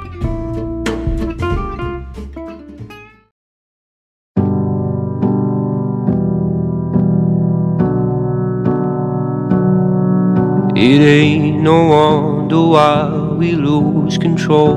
[10.76, 14.74] It ain't no wonder why we lose control?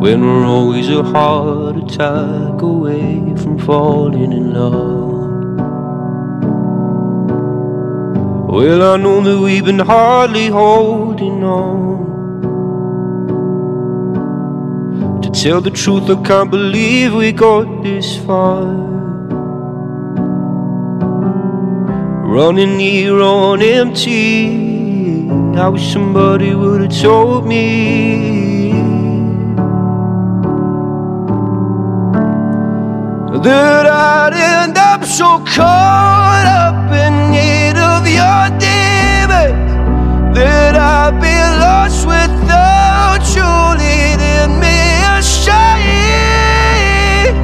[0.00, 5.24] When we're always a heart attack away from falling in love.
[8.48, 11.96] Well, I know that we've been hardly holding on
[15.22, 18.64] To tell the truth, I can't believe we got this far.
[22.36, 24.65] Running here on empty
[25.58, 28.72] I wish somebody would have told me.
[33.42, 41.36] That I'd end up so caught up in need of your demons That I'd be
[41.64, 43.48] lost without you
[43.80, 44.78] leading me
[45.16, 45.86] astray.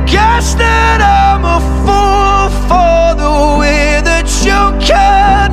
[0.07, 5.52] Guess that I'm a fool for the way that you cut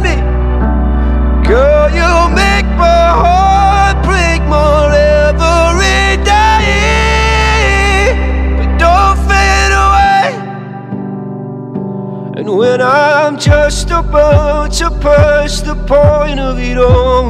[12.59, 17.29] when I'm just about to pass the point of it all.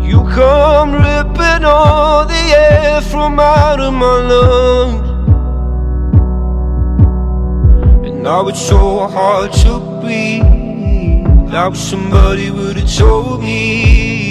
[0.00, 5.08] You come ripping all the air from out of my lungs.
[8.06, 11.52] And now it's so hard to breathe.
[11.52, 14.25] Like somebody would have told me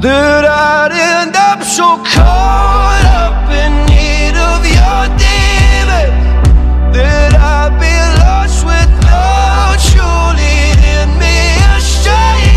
[0.00, 7.96] That I'd end up so caught up in need of your demons That I'd be
[8.20, 10.04] lost without you
[10.36, 12.55] leading me astray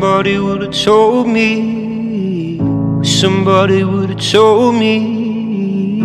[0.00, 2.56] Somebody would have told me.
[3.04, 6.00] Somebody would have told me.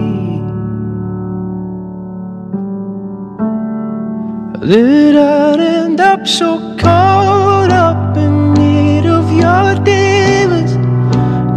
[4.59, 10.73] That I'd end up so caught up in need of your demons?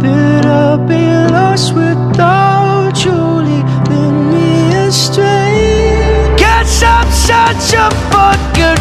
[0.01, 3.19] That I'd be lost without you
[3.49, 5.29] leading me astray
[7.29, 8.78] such a fucking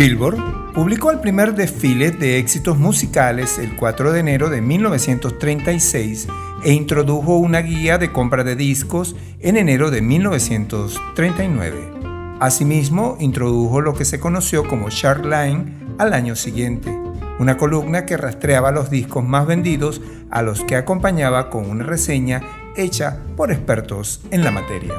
[0.00, 6.26] Billboard publicó el primer desfile de éxitos musicales el 4 de enero de 1936
[6.64, 12.38] e introdujo una guía de compra de discos en enero de 1939.
[12.40, 15.66] Asimismo, introdujo lo que se conoció como Chart Line
[15.98, 16.98] al año siguiente,
[17.38, 22.40] una columna que rastreaba los discos más vendidos a los que acompañaba con una reseña
[22.74, 24.94] hecha por expertos en la materia.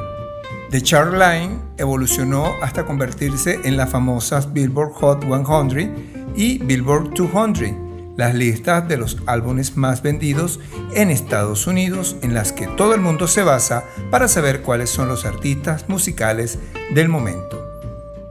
[0.71, 8.15] The Chart Line evolucionó hasta convertirse en las famosas Billboard Hot 100 y Billboard 200,
[8.15, 10.61] las listas de los álbumes más vendidos
[10.95, 15.09] en Estados Unidos en las que todo el mundo se basa para saber cuáles son
[15.09, 16.57] los artistas musicales
[16.95, 17.61] del momento.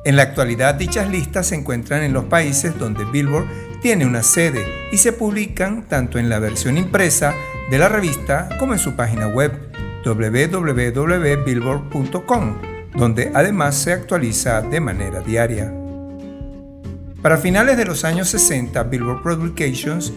[0.07, 3.49] En la actualidad dichas listas se encuentran en los países donde Billboard
[3.82, 7.34] tiene una sede y se publican tanto en la versión impresa
[7.70, 9.70] de la revista como en su página web
[10.05, 12.57] www.billboard.com,
[12.95, 15.73] donde además se actualiza de manera diaria.
[17.23, 20.13] Para finales de los años 60, Billboard Publications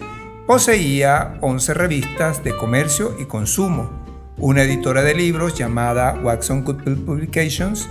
[0.47, 4.03] poseía 11 revistas de comercio y consumo,
[4.37, 7.89] una editora de libros llamada Watson Goodwill Publications,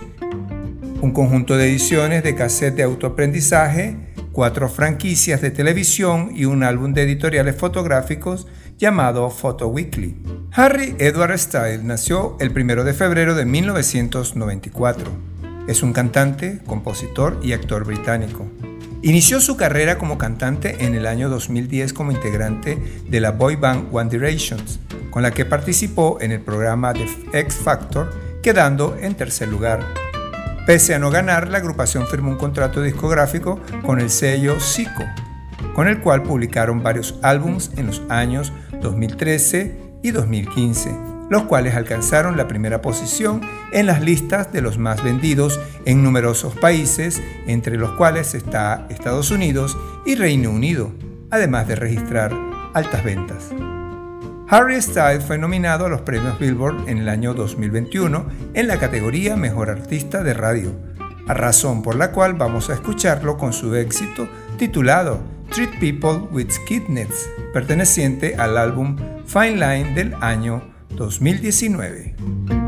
[1.03, 6.95] un conjunto de ediciones de cassette de autoaprendizaje, cuatro franquicias de televisión y un álbum
[6.95, 8.47] de editoriales fotográficos
[8.79, 10.17] llamado Photo Weekly.
[10.53, 15.11] Harry Edward Style nació el 1 de febrero de 1994.
[15.69, 18.51] Es un cantante, compositor y actor británico.
[19.03, 22.79] Inició su carrera como cantante en el año 2010 como integrante
[23.09, 24.61] de la boy band One Direction,
[25.11, 28.13] con la que participó en el programa The X Factor,
[28.43, 30.12] quedando en tercer lugar.
[30.67, 35.05] Pese a no ganar, la agrupación firmó un contrato discográfico con el sello Zico,
[35.75, 40.97] con el cual publicaron varios álbums en los años 2013 y 2015,
[41.31, 43.41] los cuales alcanzaron la primera posición
[43.73, 49.33] en las listas de los más vendidos en numerosos países, entre los cuales está Estados
[49.33, 50.93] Unidos y Reino Unido,
[51.31, 52.33] además de registrar
[52.73, 53.51] altas ventas.
[54.53, 59.35] Harry Styles fue nominado a los premios Billboard en el año 2021 en la categoría
[59.35, 60.75] Mejor Artista de Radio,
[61.27, 64.29] a razón por la cual vamos a escucharlo con su éxito
[64.59, 65.23] titulado
[65.55, 72.62] Treat People with Kidneys, perteneciente al álbum Fine Line del año 2019.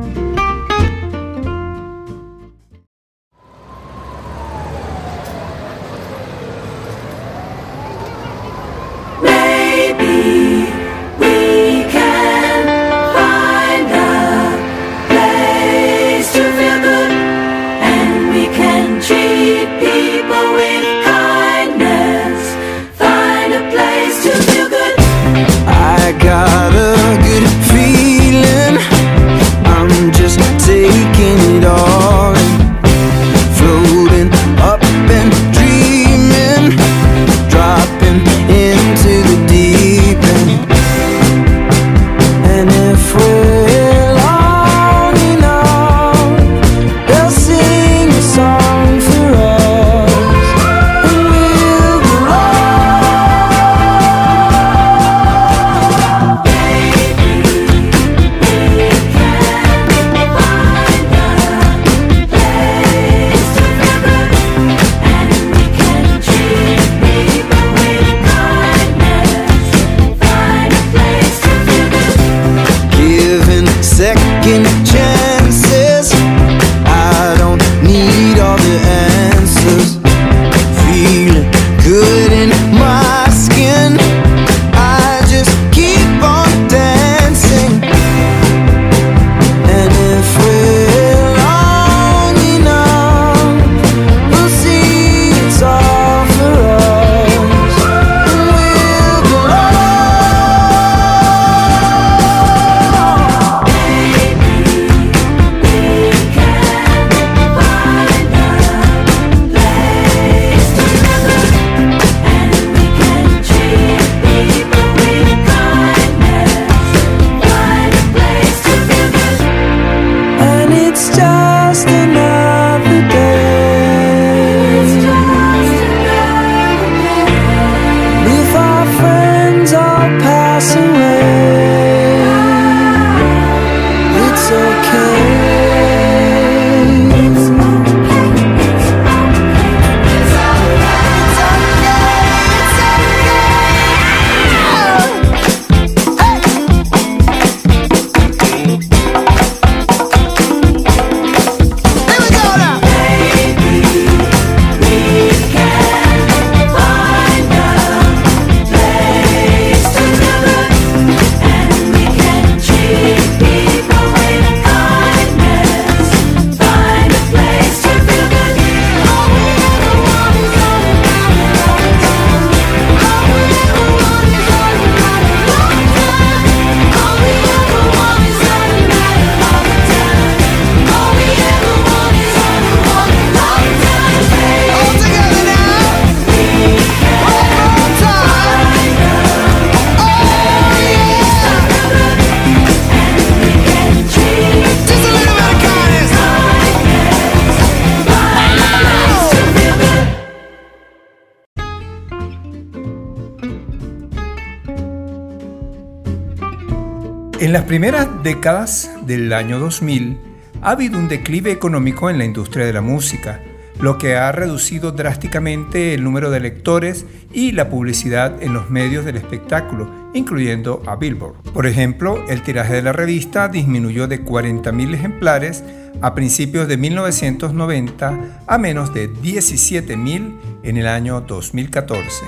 [207.65, 210.19] Las primeras décadas del año 2000
[210.61, 213.41] ha habido un declive económico en la industria de la música,
[213.81, 219.07] lo que ha reducido drásticamente el número de lectores y la publicidad en los medios
[219.07, 221.37] del espectáculo, incluyendo a Billboard.
[221.55, 225.65] Por ejemplo, el tiraje de la revista disminuyó de 40.000 ejemplares
[226.03, 232.27] a principios de 1990 a menos de 17.000 en el año 2014.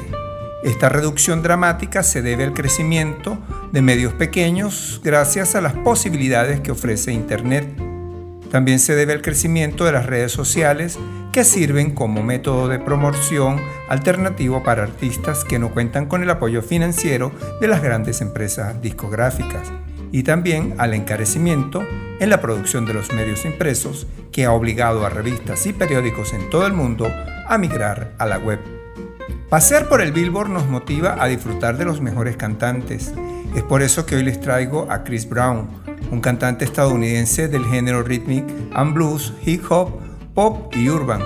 [0.65, 3.39] Esta reducción dramática se debe al crecimiento
[3.73, 7.67] de medios pequeños gracias a las posibilidades que ofrece Internet.
[8.51, 10.99] También se debe al crecimiento de las redes sociales
[11.33, 16.63] que sirven como método de promoción alternativo para artistas que no cuentan con el apoyo
[16.63, 19.71] financiero de las grandes empresas discográficas
[20.13, 21.83] y también al encarecimiento
[22.21, 26.49] en la producción de los medios impresos que ha obligado a revistas y periódicos en
[26.49, 27.11] todo el mundo
[27.47, 28.61] a migrar a la web.
[29.49, 33.13] Pasear por el Billboard nos motiva a disfrutar de los mejores cantantes.
[33.57, 35.67] Es por eso que hoy les traigo a Chris Brown,
[36.11, 38.45] un cantante estadounidense del género rhythmic
[38.75, 39.93] and blues, hip hop,
[40.35, 41.23] pop y urban.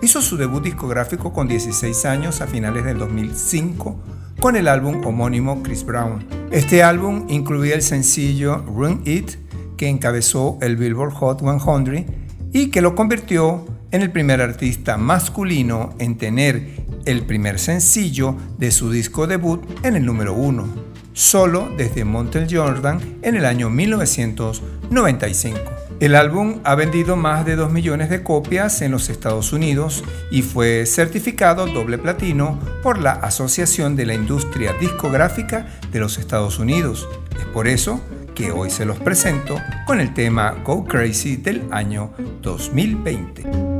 [0.00, 3.96] Hizo su debut discográfico con 16 años a finales del 2005
[4.38, 6.24] con el álbum homónimo Chris Brown.
[6.52, 9.32] Este álbum incluía el sencillo Run It,
[9.76, 12.06] que encabezó el Billboard Hot 100
[12.52, 18.70] y que lo convirtió en el primer artista masculino en tener el primer sencillo de
[18.70, 20.85] su disco debut en el número uno,
[21.16, 25.58] solo desde Montel Jordan en el año 1995.
[25.98, 30.42] El álbum ha vendido más de 2 millones de copias en los Estados Unidos y
[30.42, 37.08] fue certificado doble platino por la Asociación de la Industria Discográfica de los Estados Unidos.
[37.40, 38.02] Es por eso
[38.34, 42.12] que hoy se los presento con el tema Go Crazy del año
[42.42, 43.75] 2020.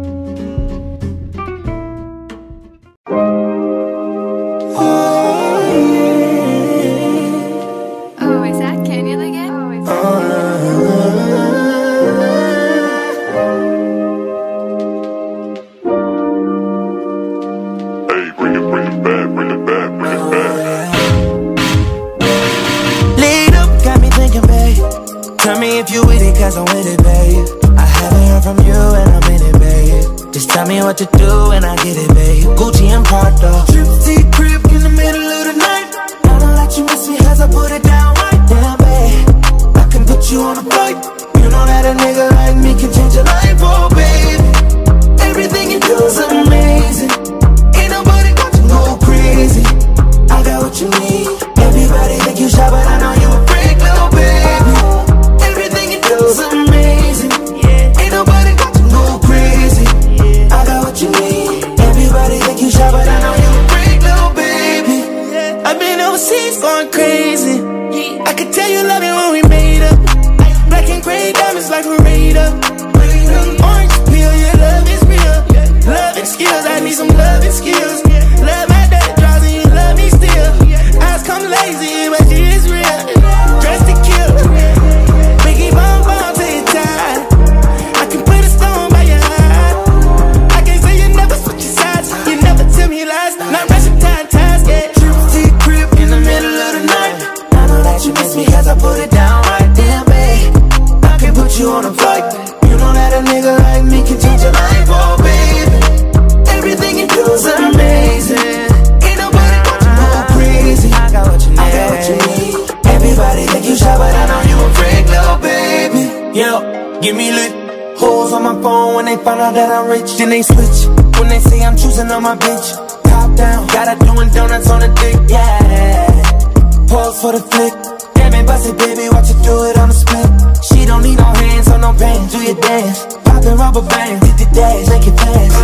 [117.00, 117.52] Give me lit.
[117.98, 120.16] Hoes on my phone when they find out that I'm rich.
[120.18, 120.86] Then they switch
[121.18, 122.76] when they say I'm choosing on my bitch.
[123.04, 125.16] Top down, got her doing donuts on the dick.
[125.28, 127.72] Yeah, pause for the flick.
[128.14, 130.28] Damn it, bust it, baby, watch you do it on the split.
[130.64, 132.28] She don't need no hands or no pain.
[132.28, 135.56] Do your dance, poppin' rubber bands, hit the dash, make it fast.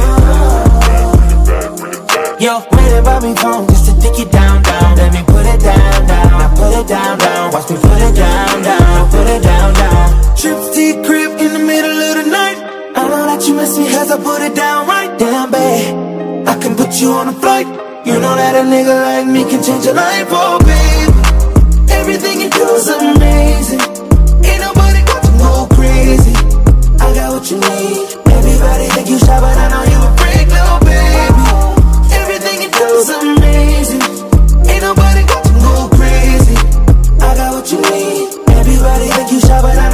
[2.40, 4.96] Yo, wait about me phone just to take it down, down.
[4.96, 6.30] Let me put it down, down.
[6.42, 7.52] Now put it down, down.
[7.52, 9.10] Watch me put it down, down.
[9.10, 10.21] Put it down, down.
[10.36, 12.58] Trips to your crib in the middle of the night.
[12.96, 16.48] I know that you miss me as I put it down right down, babe.
[16.48, 17.66] I can put you on a flight.
[18.04, 21.14] You know that a nigga like me can change your life, oh babe.
[21.90, 23.80] Everything you do is amazing.
[24.42, 26.34] Ain't nobody got to go crazy.
[26.98, 28.02] I got what you need.
[28.26, 31.46] Everybody think you shy, but I know you a freak, little baby.
[32.18, 34.02] Everything you do is amazing.
[34.66, 36.58] Ain't nobody got to go crazy.
[37.22, 38.26] I got what you need.
[38.58, 39.91] Everybody think you shy, but I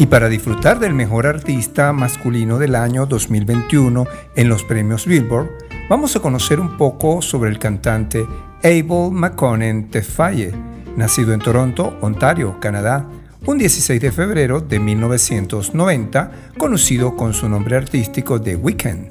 [0.00, 5.48] Y para disfrutar del mejor artista masculino del año 2021 en los premios Billboard,
[5.90, 8.24] vamos a conocer un poco sobre el cantante
[8.62, 10.54] Abel McConnell Tefaye,
[10.96, 13.08] nacido en Toronto, Ontario, Canadá,
[13.44, 19.08] un 16 de febrero de 1990, conocido con su nombre artístico The Weeknd.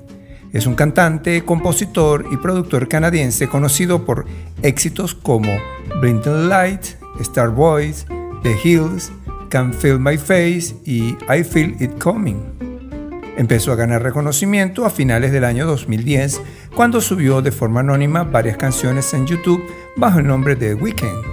[0.53, 4.25] Es un cantante, compositor y productor canadiense conocido por
[4.61, 5.51] éxitos como
[5.99, 6.85] Bring Light,
[7.19, 8.05] Star Boys,
[8.43, 9.11] The Hills,
[9.49, 12.57] Can Feel My Face y I Feel It Coming.
[13.37, 16.41] Empezó a ganar reconocimiento a finales del año 2010
[16.75, 19.63] cuando subió de forma anónima varias canciones en YouTube
[19.95, 21.25] bajo el nombre de The Weeknd.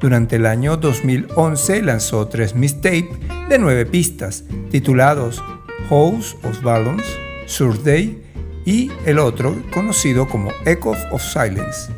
[0.00, 5.42] Durante el año 2011 lanzó tres mixtapes de nueve pistas titulados
[5.88, 7.04] House of Balloons,
[7.46, 8.22] Surday
[8.64, 11.90] y el otro conocido como Echoes of Silence,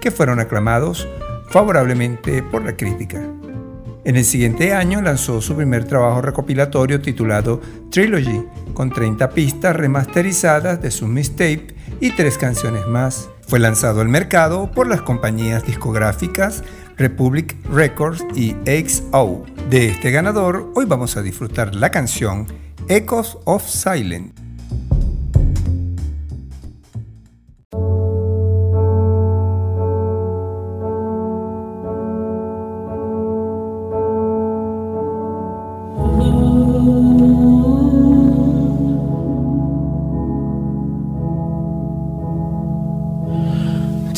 [0.00, 1.06] que fueron aclamados
[1.50, 3.22] favorablemente por la crítica.
[4.06, 8.40] En el siguiente año lanzó su primer trabajo recopilatorio titulado Trilogy,
[8.72, 13.28] con 30 pistas remasterizadas de su mixtape y tres canciones más.
[13.48, 16.62] Fue lanzado al mercado por las compañías discográficas
[16.96, 19.44] Republic Records y XO.
[19.70, 22.46] De este ganador, hoy vamos a disfrutar la canción
[22.86, 24.45] Echoes of Silence.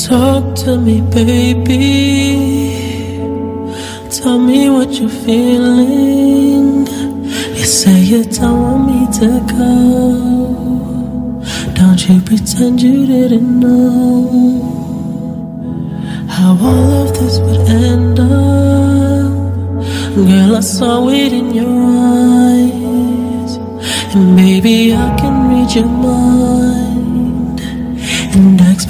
[0.09, 1.77] Talk to me, baby.
[4.11, 6.87] Tell me what you're feeling.
[7.59, 9.29] You say you don't want me to
[9.59, 9.75] go.
[11.75, 14.65] Don't you pretend you didn't know
[16.27, 18.29] how all of this would end up.
[20.15, 21.83] Girl, I saw it in your
[22.47, 23.57] eyes.
[24.15, 26.88] And maybe I can read your mind.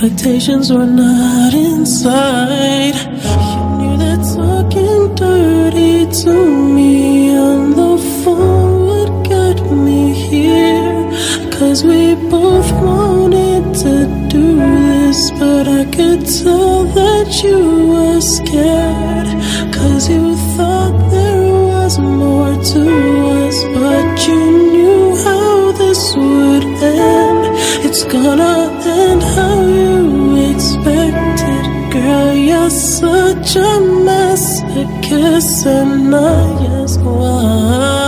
[0.01, 2.95] Expectations were not inside.
[2.95, 6.35] You knew that talking dirty to
[6.77, 11.51] me on the phone would get me here.
[11.51, 19.27] Cause we both wanted to do this, but I could tell that you were scared.
[19.75, 22.85] Cause you thought there was more to
[23.43, 27.45] us, but you knew how this would end.
[27.85, 29.68] It's gonna end how
[32.49, 34.63] you're such a mess.
[34.63, 38.08] A kiss and I ask why.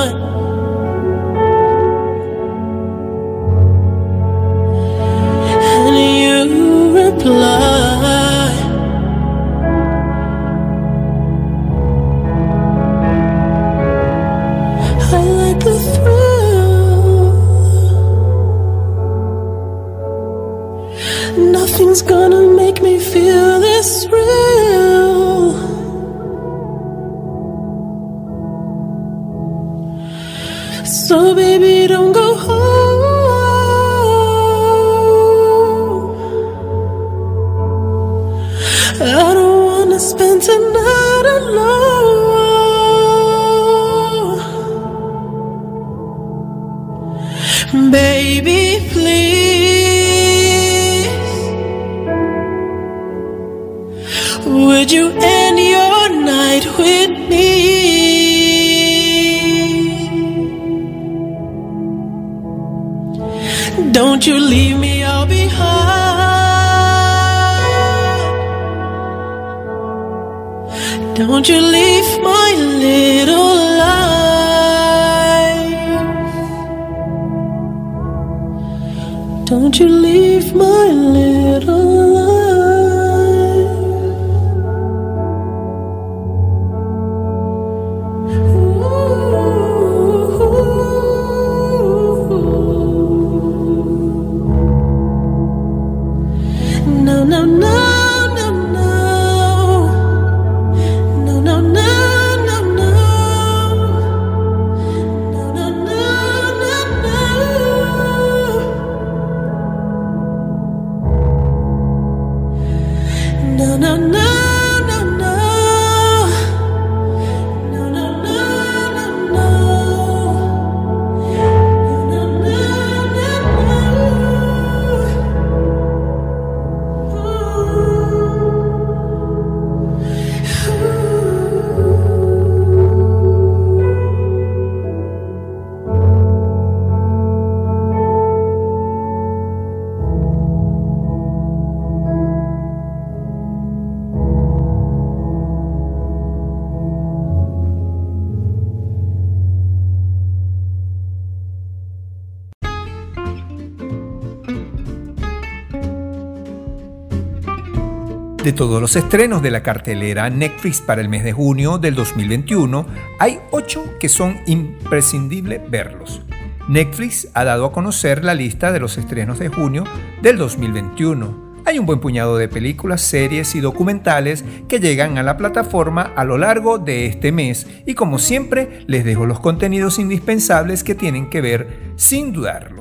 [158.60, 162.84] Todos los estrenos de la cartelera Netflix para el mes de junio del 2021,
[163.18, 166.20] hay 8 que son imprescindibles verlos.
[166.68, 169.84] Netflix ha dado a conocer la lista de los estrenos de junio
[170.20, 171.62] del 2021.
[171.64, 176.24] Hay un buen puñado de películas, series y documentales que llegan a la plataforma a
[176.24, 181.30] lo largo de este mes y como siempre les dejo los contenidos indispensables que tienen
[181.30, 182.79] que ver sin dudarlo.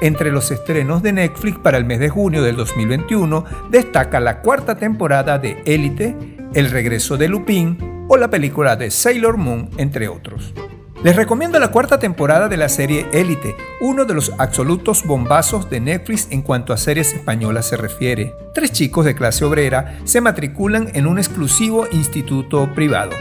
[0.00, 4.76] Entre los estrenos de Netflix para el mes de junio del 2021 destaca la cuarta
[4.76, 6.16] temporada de Élite,
[6.54, 10.54] el regreso de Lupin o la película de Sailor Moon, entre otros.
[11.02, 15.80] Les recomiendo la cuarta temporada de la serie Élite, uno de los absolutos bombazos de
[15.80, 18.34] Netflix en cuanto a series españolas se refiere.
[18.54, 23.12] Tres chicos de clase obrera se matriculan en un exclusivo instituto privado.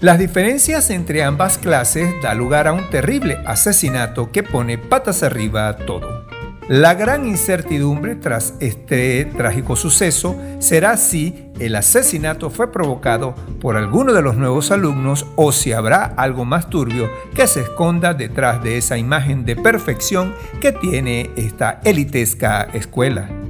[0.00, 5.68] Las diferencias entre ambas clases da lugar a un terrible asesinato que pone patas arriba
[5.68, 6.26] a todo.
[6.68, 14.12] La gran incertidumbre tras este trágico suceso será si el asesinato fue provocado por alguno
[14.12, 18.78] de los nuevos alumnos o si habrá algo más turbio que se esconda detrás de
[18.78, 23.43] esa imagen de perfección que tiene esta elitesca escuela.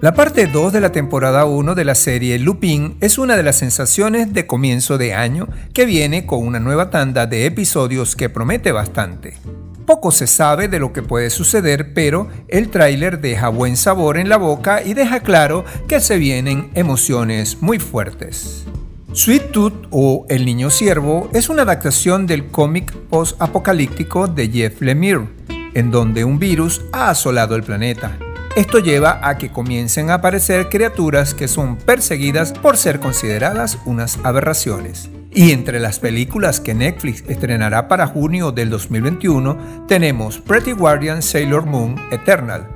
[0.00, 3.56] La parte 2 de la temporada 1 de la serie Lupin es una de las
[3.56, 8.72] sensaciones de comienzo de año que viene con una nueva tanda de episodios que promete
[8.72, 9.36] bastante.
[9.84, 14.30] Poco se sabe de lo que puede suceder, pero el tráiler deja buen sabor en
[14.30, 18.64] la boca y deja claro que se vienen emociones muy fuertes.
[19.12, 25.28] Sweet Tooth o El Niño Siervo es una adaptación del cómic post-apocalíptico de Jeff Lemire,
[25.74, 28.16] en donde un virus ha asolado el planeta.
[28.56, 34.18] Esto lleva a que comiencen a aparecer criaturas que son perseguidas por ser consideradas unas
[34.24, 35.08] aberraciones.
[35.32, 41.64] Y entre las películas que Netflix estrenará para junio del 2021 tenemos Pretty Guardian Sailor
[41.64, 42.66] Moon Eternal.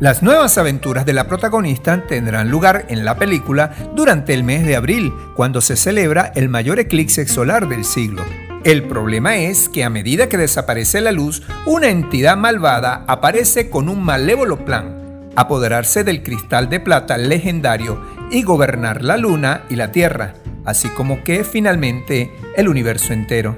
[0.00, 4.76] Las nuevas aventuras de la protagonista tendrán lugar en la película durante el mes de
[4.76, 8.24] abril, cuando se celebra el mayor eclipse solar del siglo.
[8.64, 13.90] El problema es que a medida que desaparece la luz, una entidad malvada aparece con
[13.90, 14.97] un malévolo plan
[15.40, 20.34] apoderarse del cristal de plata legendario y gobernar la luna y la tierra,
[20.64, 23.56] así como que finalmente el universo entero.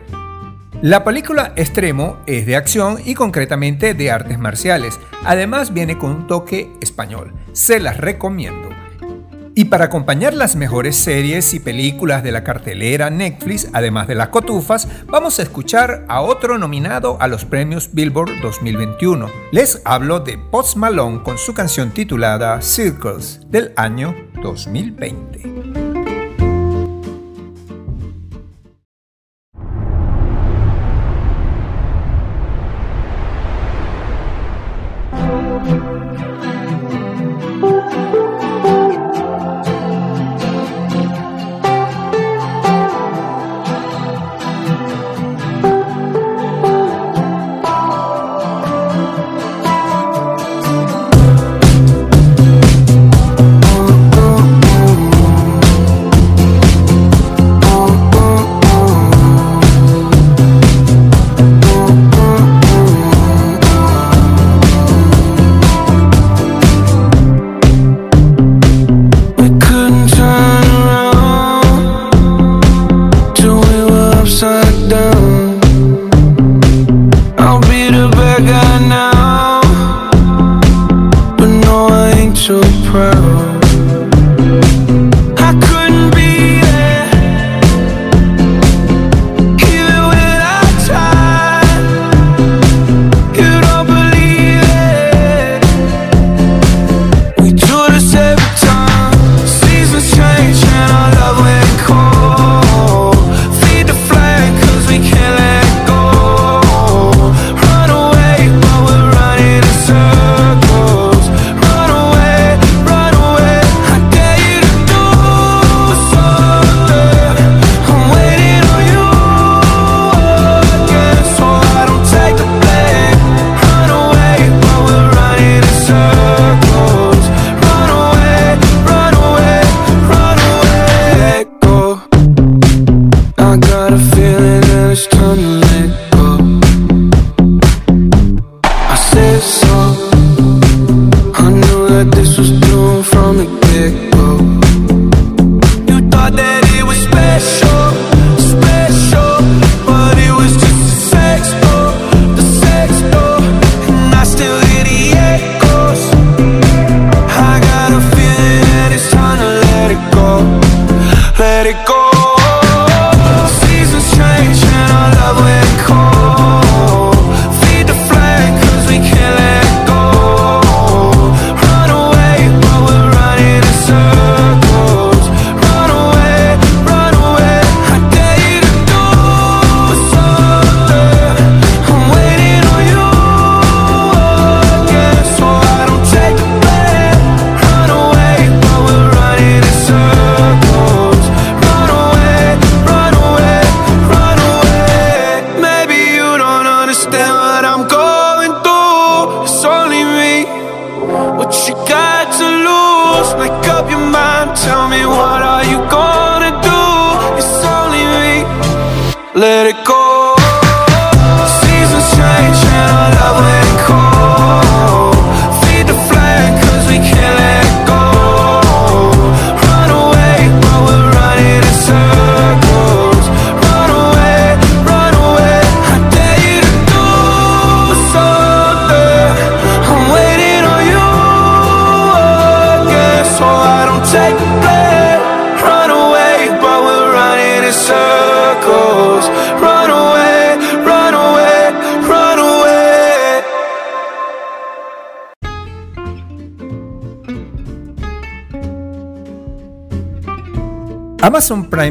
[0.82, 6.26] La película Extremo es de acción y concretamente de artes marciales, además viene con un
[6.26, 8.68] toque español, se las recomiendo.
[9.60, 14.28] Y para acompañar las mejores series y películas de la cartelera Netflix, además de las
[14.28, 19.28] cotufas, vamos a escuchar a otro nominado a los premios Billboard 2021.
[19.52, 25.89] Les hablo de Post Malone con su canción titulada Circles del año 2020.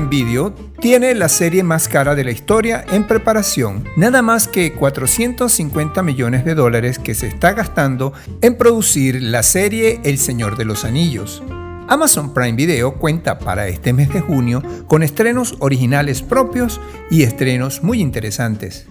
[0.07, 6.03] Video tiene la serie más cara de la historia en preparación, nada más que 450
[6.03, 10.85] millones de dólares que se está gastando en producir la serie El Señor de los
[10.85, 11.43] Anillos.
[11.89, 17.83] Amazon Prime Video cuenta para este mes de junio con estrenos originales propios y estrenos
[17.83, 18.85] muy interesantes.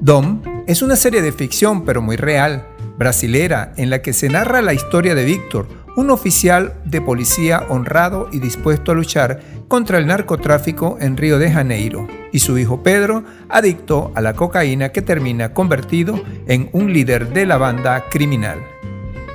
[0.00, 4.62] Dom es una serie de ficción pero muy real, brasilera, en la que se narra
[4.62, 9.40] la historia de Víctor, un oficial de policía honrado y dispuesto a luchar
[9.70, 14.88] contra el narcotráfico en Río de Janeiro, y su hijo Pedro, adicto a la cocaína
[14.88, 18.58] que termina convertido en un líder de la banda criminal.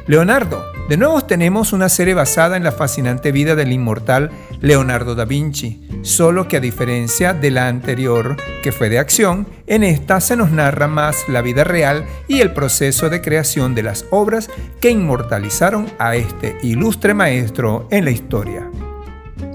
[0.07, 0.61] Leonardo.
[0.89, 4.29] De nuevo tenemos una serie basada en la fascinante vida del inmortal
[4.59, 9.83] Leonardo da Vinci, solo que a diferencia de la anterior, que fue de acción, en
[9.83, 14.05] esta se nos narra más la vida real y el proceso de creación de las
[14.11, 14.49] obras
[14.81, 18.69] que inmortalizaron a este ilustre maestro en la historia.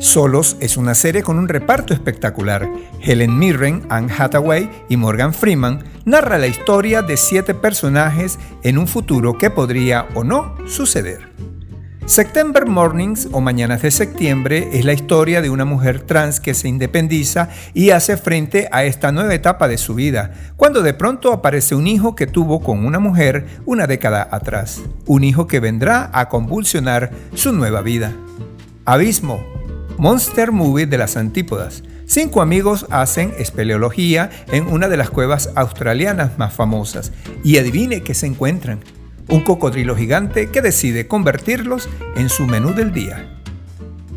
[0.01, 2.66] Solos es una serie con un reparto espectacular.
[3.02, 8.89] Helen Mirren, Anne Hathaway y Morgan Freeman narra la historia de siete personajes en un
[8.89, 11.28] futuro que podría o no suceder.
[12.06, 16.66] September Mornings o Mañanas de Septiembre es la historia de una mujer trans que se
[16.66, 21.74] independiza y hace frente a esta nueva etapa de su vida, cuando de pronto aparece
[21.74, 26.31] un hijo que tuvo con una mujer una década atrás, un hijo que vendrá a
[26.31, 28.14] convulsionar su nueva vida.
[28.86, 29.40] Abismo,
[30.01, 31.82] Monster Movie de las Antípodas.
[32.06, 37.12] Cinco amigos hacen espeleología en una de las cuevas australianas más famosas
[37.44, 38.81] y adivine qué se encuentran.
[39.28, 43.43] Un cocodrilo gigante que decide convertirlos en su menú del día.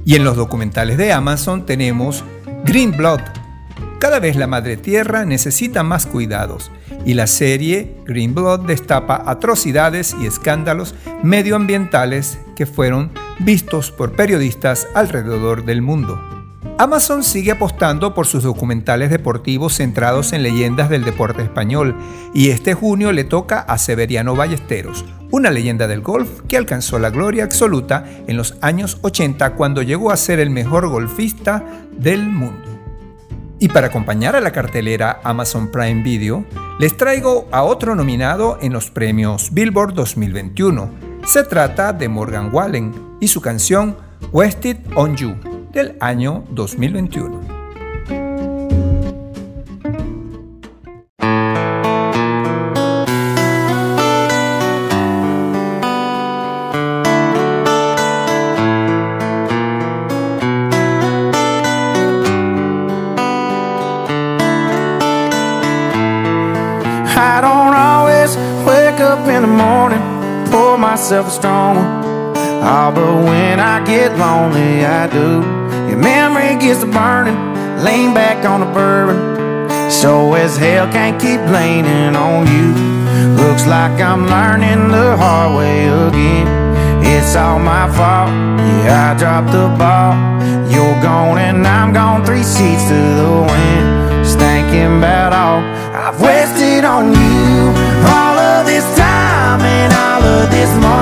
[0.06, 2.24] Y en los documentales de Amazon tenemos
[2.64, 3.20] Green Blood.
[4.00, 6.72] Cada vez la madre tierra necesita más cuidados
[7.06, 13.12] y la serie Green Blood destapa atrocidades y escándalos medioambientales que fueron
[13.44, 16.20] vistos por periodistas alrededor del mundo.
[16.78, 21.96] Amazon sigue apostando por sus documentales deportivos centrados en leyendas del deporte español
[22.34, 27.10] y este junio le toca a Severiano Ballesteros, una leyenda del golf que alcanzó la
[27.10, 32.70] gloria absoluta en los años 80 cuando llegó a ser el mejor golfista del mundo.
[33.60, 36.44] Y para acompañar a la cartelera Amazon Prime Video,
[36.80, 40.90] les traigo a otro nominado en los premios Billboard 2021.
[41.26, 43.96] Se trata de Morgan Wallen y su canción
[44.34, 45.36] Wasted on You
[45.72, 47.40] del año 2021.
[67.16, 68.36] I don't always
[68.66, 70.02] wake up in the morning,
[70.52, 71.32] pour myself.
[72.66, 75.44] Oh, but when I get lonely, I do.
[75.90, 77.36] Your memory gets to burning,
[77.84, 79.92] lean back on the bourbon.
[79.92, 82.72] So as hell can't keep leaning on you.
[83.36, 86.48] Looks like I'm learning the hard way again.
[87.04, 88.32] It's all my fault.
[88.86, 90.16] Yeah, I dropped the ball.
[90.72, 94.24] You're gone and I'm gone, three seats to the wind.
[94.24, 95.60] Just thinking about all
[95.92, 97.76] I've wasted on you.
[98.08, 100.93] All of this time and all of this.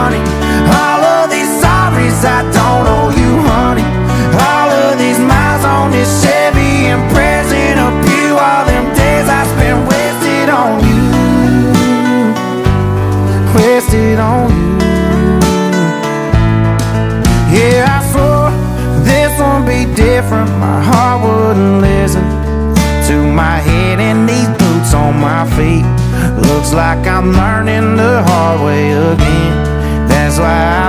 [26.73, 30.07] Like I'm learning the hard way again.
[30.07, 30.80] That's why I've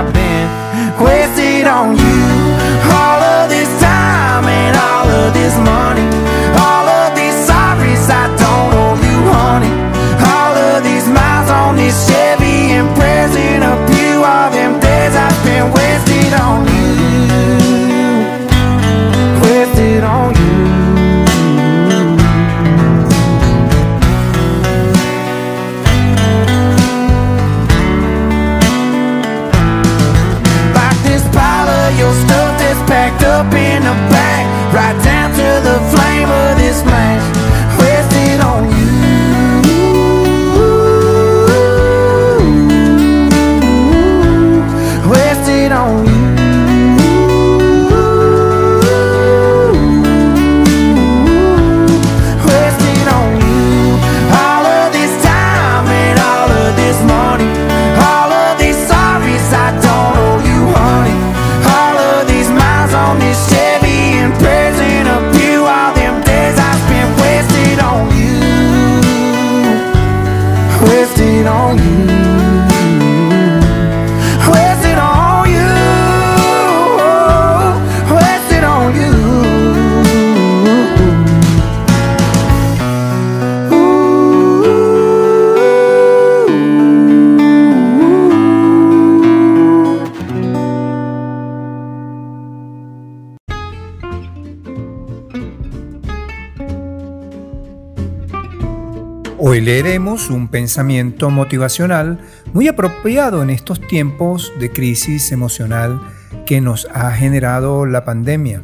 [99.63, 102.19] leeremos un pensamiento motivacional
[102.51, 106.01] muy apropiado en estos tiempos de crisis emocional
[106.45, 108.63] que nos ha generado la pandemia.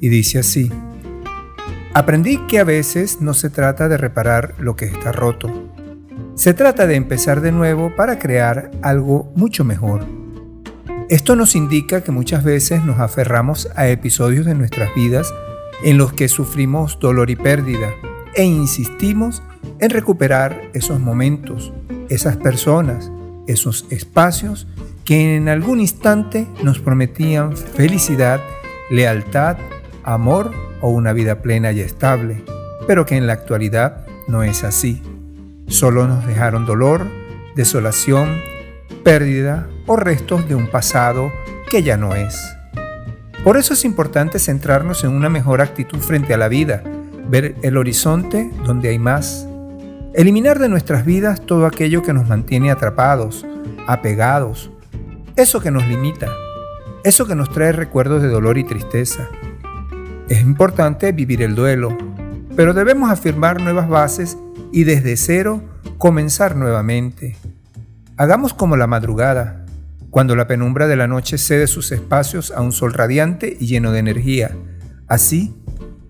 [0.00, 0.72] Y dice así,
[1.94, 5.70] aprendí que a veces no se trata de reparar lo que está roto,
[6.34, 10.04] se trata de empezar de nuevo para crear algo mucho mejor.
[11.08, 15.32] Esto nos indica que muchas veces nos aferramos a episodios de nuestras vidas
[15.84, 17.90] en los que sufrimos dolor y pérdida
[18.34, 19.44] e insistimos
[19.78, 21.72] en recuperar esos momentos,
[22.08, 23.10] esas personas,
[23.46, 24.66] esos espacios
[25.04, 28.40] que en algún instante nos prometían felicidad,
[28.90, 29.56] lealtad,
[30.04, 32.42] amor o una vida plena y estable,
[32.86, 35.02] pero que en la actualidad no es así.
[35.66, 37.06] Solo nos dejaron dolor,
[37.56, 38.36] desolación,
[39.02, 41.32] pérdida o restos de un pasado
[41.68, 42.38] que ya no es.
[43.42, 46.82] Por eso es importante centrarnos en una mejor actitud frente a la vida,
[47.28, 49.48] ver el horizonte donde hay más,
[50.14, 53.46] eliminar de nuestras vidas todo aquello que nos mantiene atrapados,
[53.86, 54.70] apegados,
[55.36, 56.28] eso que nos limita,
[57.04, 59.28] eso que nos trae recuerdos de dolor y tristeza.
[60.28, 61.96] Es importante vivir el duelo,
[62.56, 64.36] pero debemos afirmar nuevas bases
[64.72, 65.62] y desde cero
[65.98, 67.36] comenzar nuevamente.
[68.16, 69.64] Hagamos como la madrugada,
[70.10, 73.92] cuando la penumbra de la noche cede sus espacios a un sol radiante y lleno
[73.92, 74.50] de energía.
[75.06, 75.54] Así,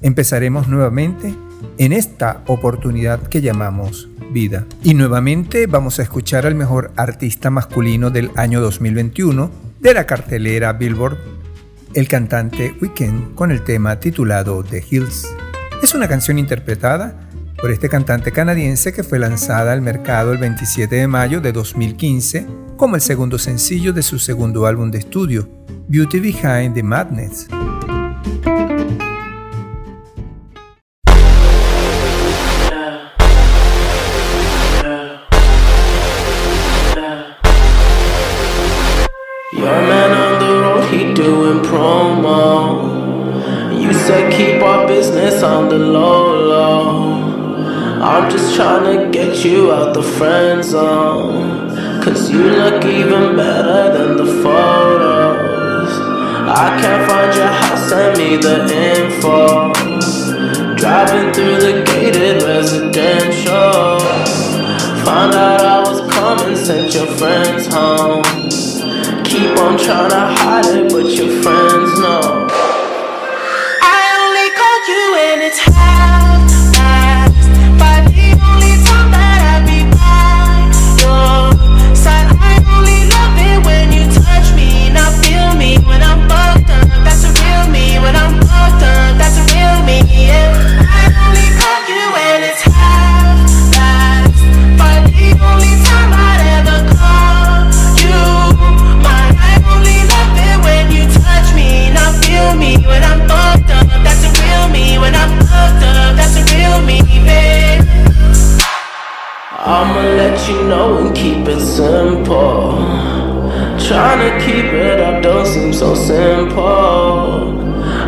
[0.00, 1.34] empezaremos nuevamente
[1.78, 4.66] en esta oportunidad que llamamos vida.
[4.82, 9.50] Y nuevamente vamos a escuchar al mejor artista masculino del año 2021
[9.80, 11.18] de la cartelera Billboard,
[11.94, 15.28] el cantante Weekend con el tema titulado The Hills.
[15.82, 17.28] Es una canción interpretada
[17.60, 22.46] por este cantante canadiense que fue lanzada al mercado el 27 de mayo de 2015
[22.76, 25.48] como el segundo sencillo de su segundo álbum de estudio,
[25.88, 27.46] Beauty Behind the Madness.
[49.44, 51.70] You out the friend zone.
[52.02, 55.92] Cause you look even better than the photos.
[56.48, 58.56] I can't find your house, send me the
[58.96, 59.72] info.
[60.76, 64.00] Driving through the gated residential.
[65.04, 68.22] Found out I was coming, sent your friends home.
[69.24, 72.49] Keep on trying to hide it, but your friends know.
[110.00, 112.72] I'ma let you know and keep it simple.
[113.86, 117.60] Trying to keep it up don't seem so simple.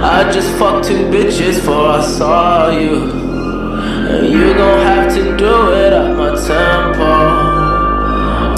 [0.03, 3.11] I just fucked two bitches before I saw you.
[4.09, 7.13] And you gon' have to do it at my tempo.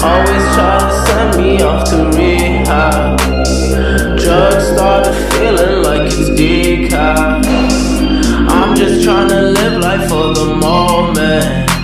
[0.07, 3.19] Always try to send me off to rehab.
[4.17, 7.43] Drugs started feeling like it's decaf.
[8.47, 11.74] I'm just trying to live life for the moment.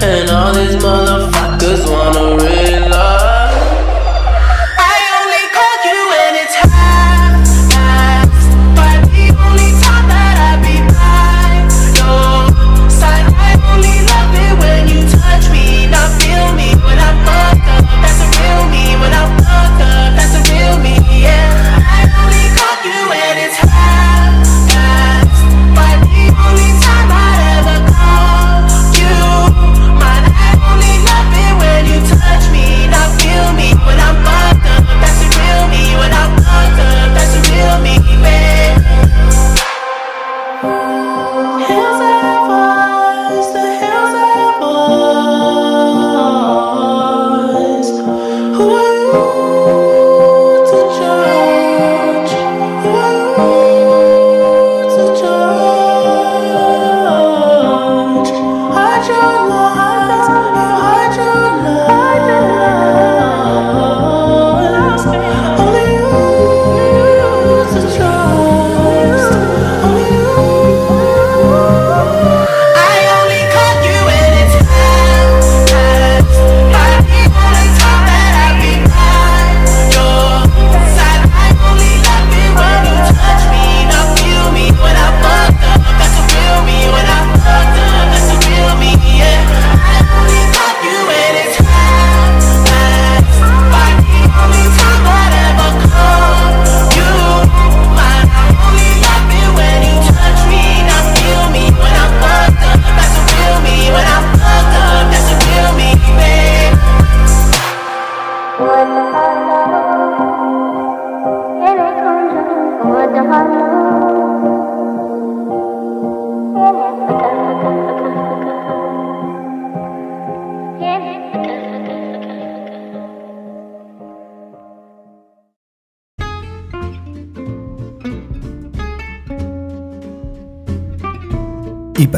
[0.00, 2.87] And all these motherfuckers wanna realize.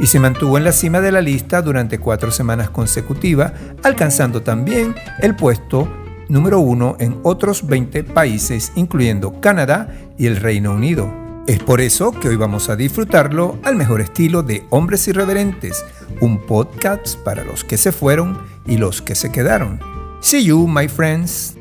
[0.00, 3.52] y se mantuvo en la cima de la lista durante cuatro semanas consecutivas,
[3.82, 5.88] alcanzando también el puesto
[6.28, 11.10] número uno en otros 20 países, incluyendo Canadá y el Reino Unido.
[11.46, 15.82] Es por eso que hoy vamos a disfrutarlo al mejor estilo de Hombres Irreverentes,
[16.20, 19.80] un podcast para los que se fueron y los que se quedaron.
[20.20, 21.56] See you, my friends.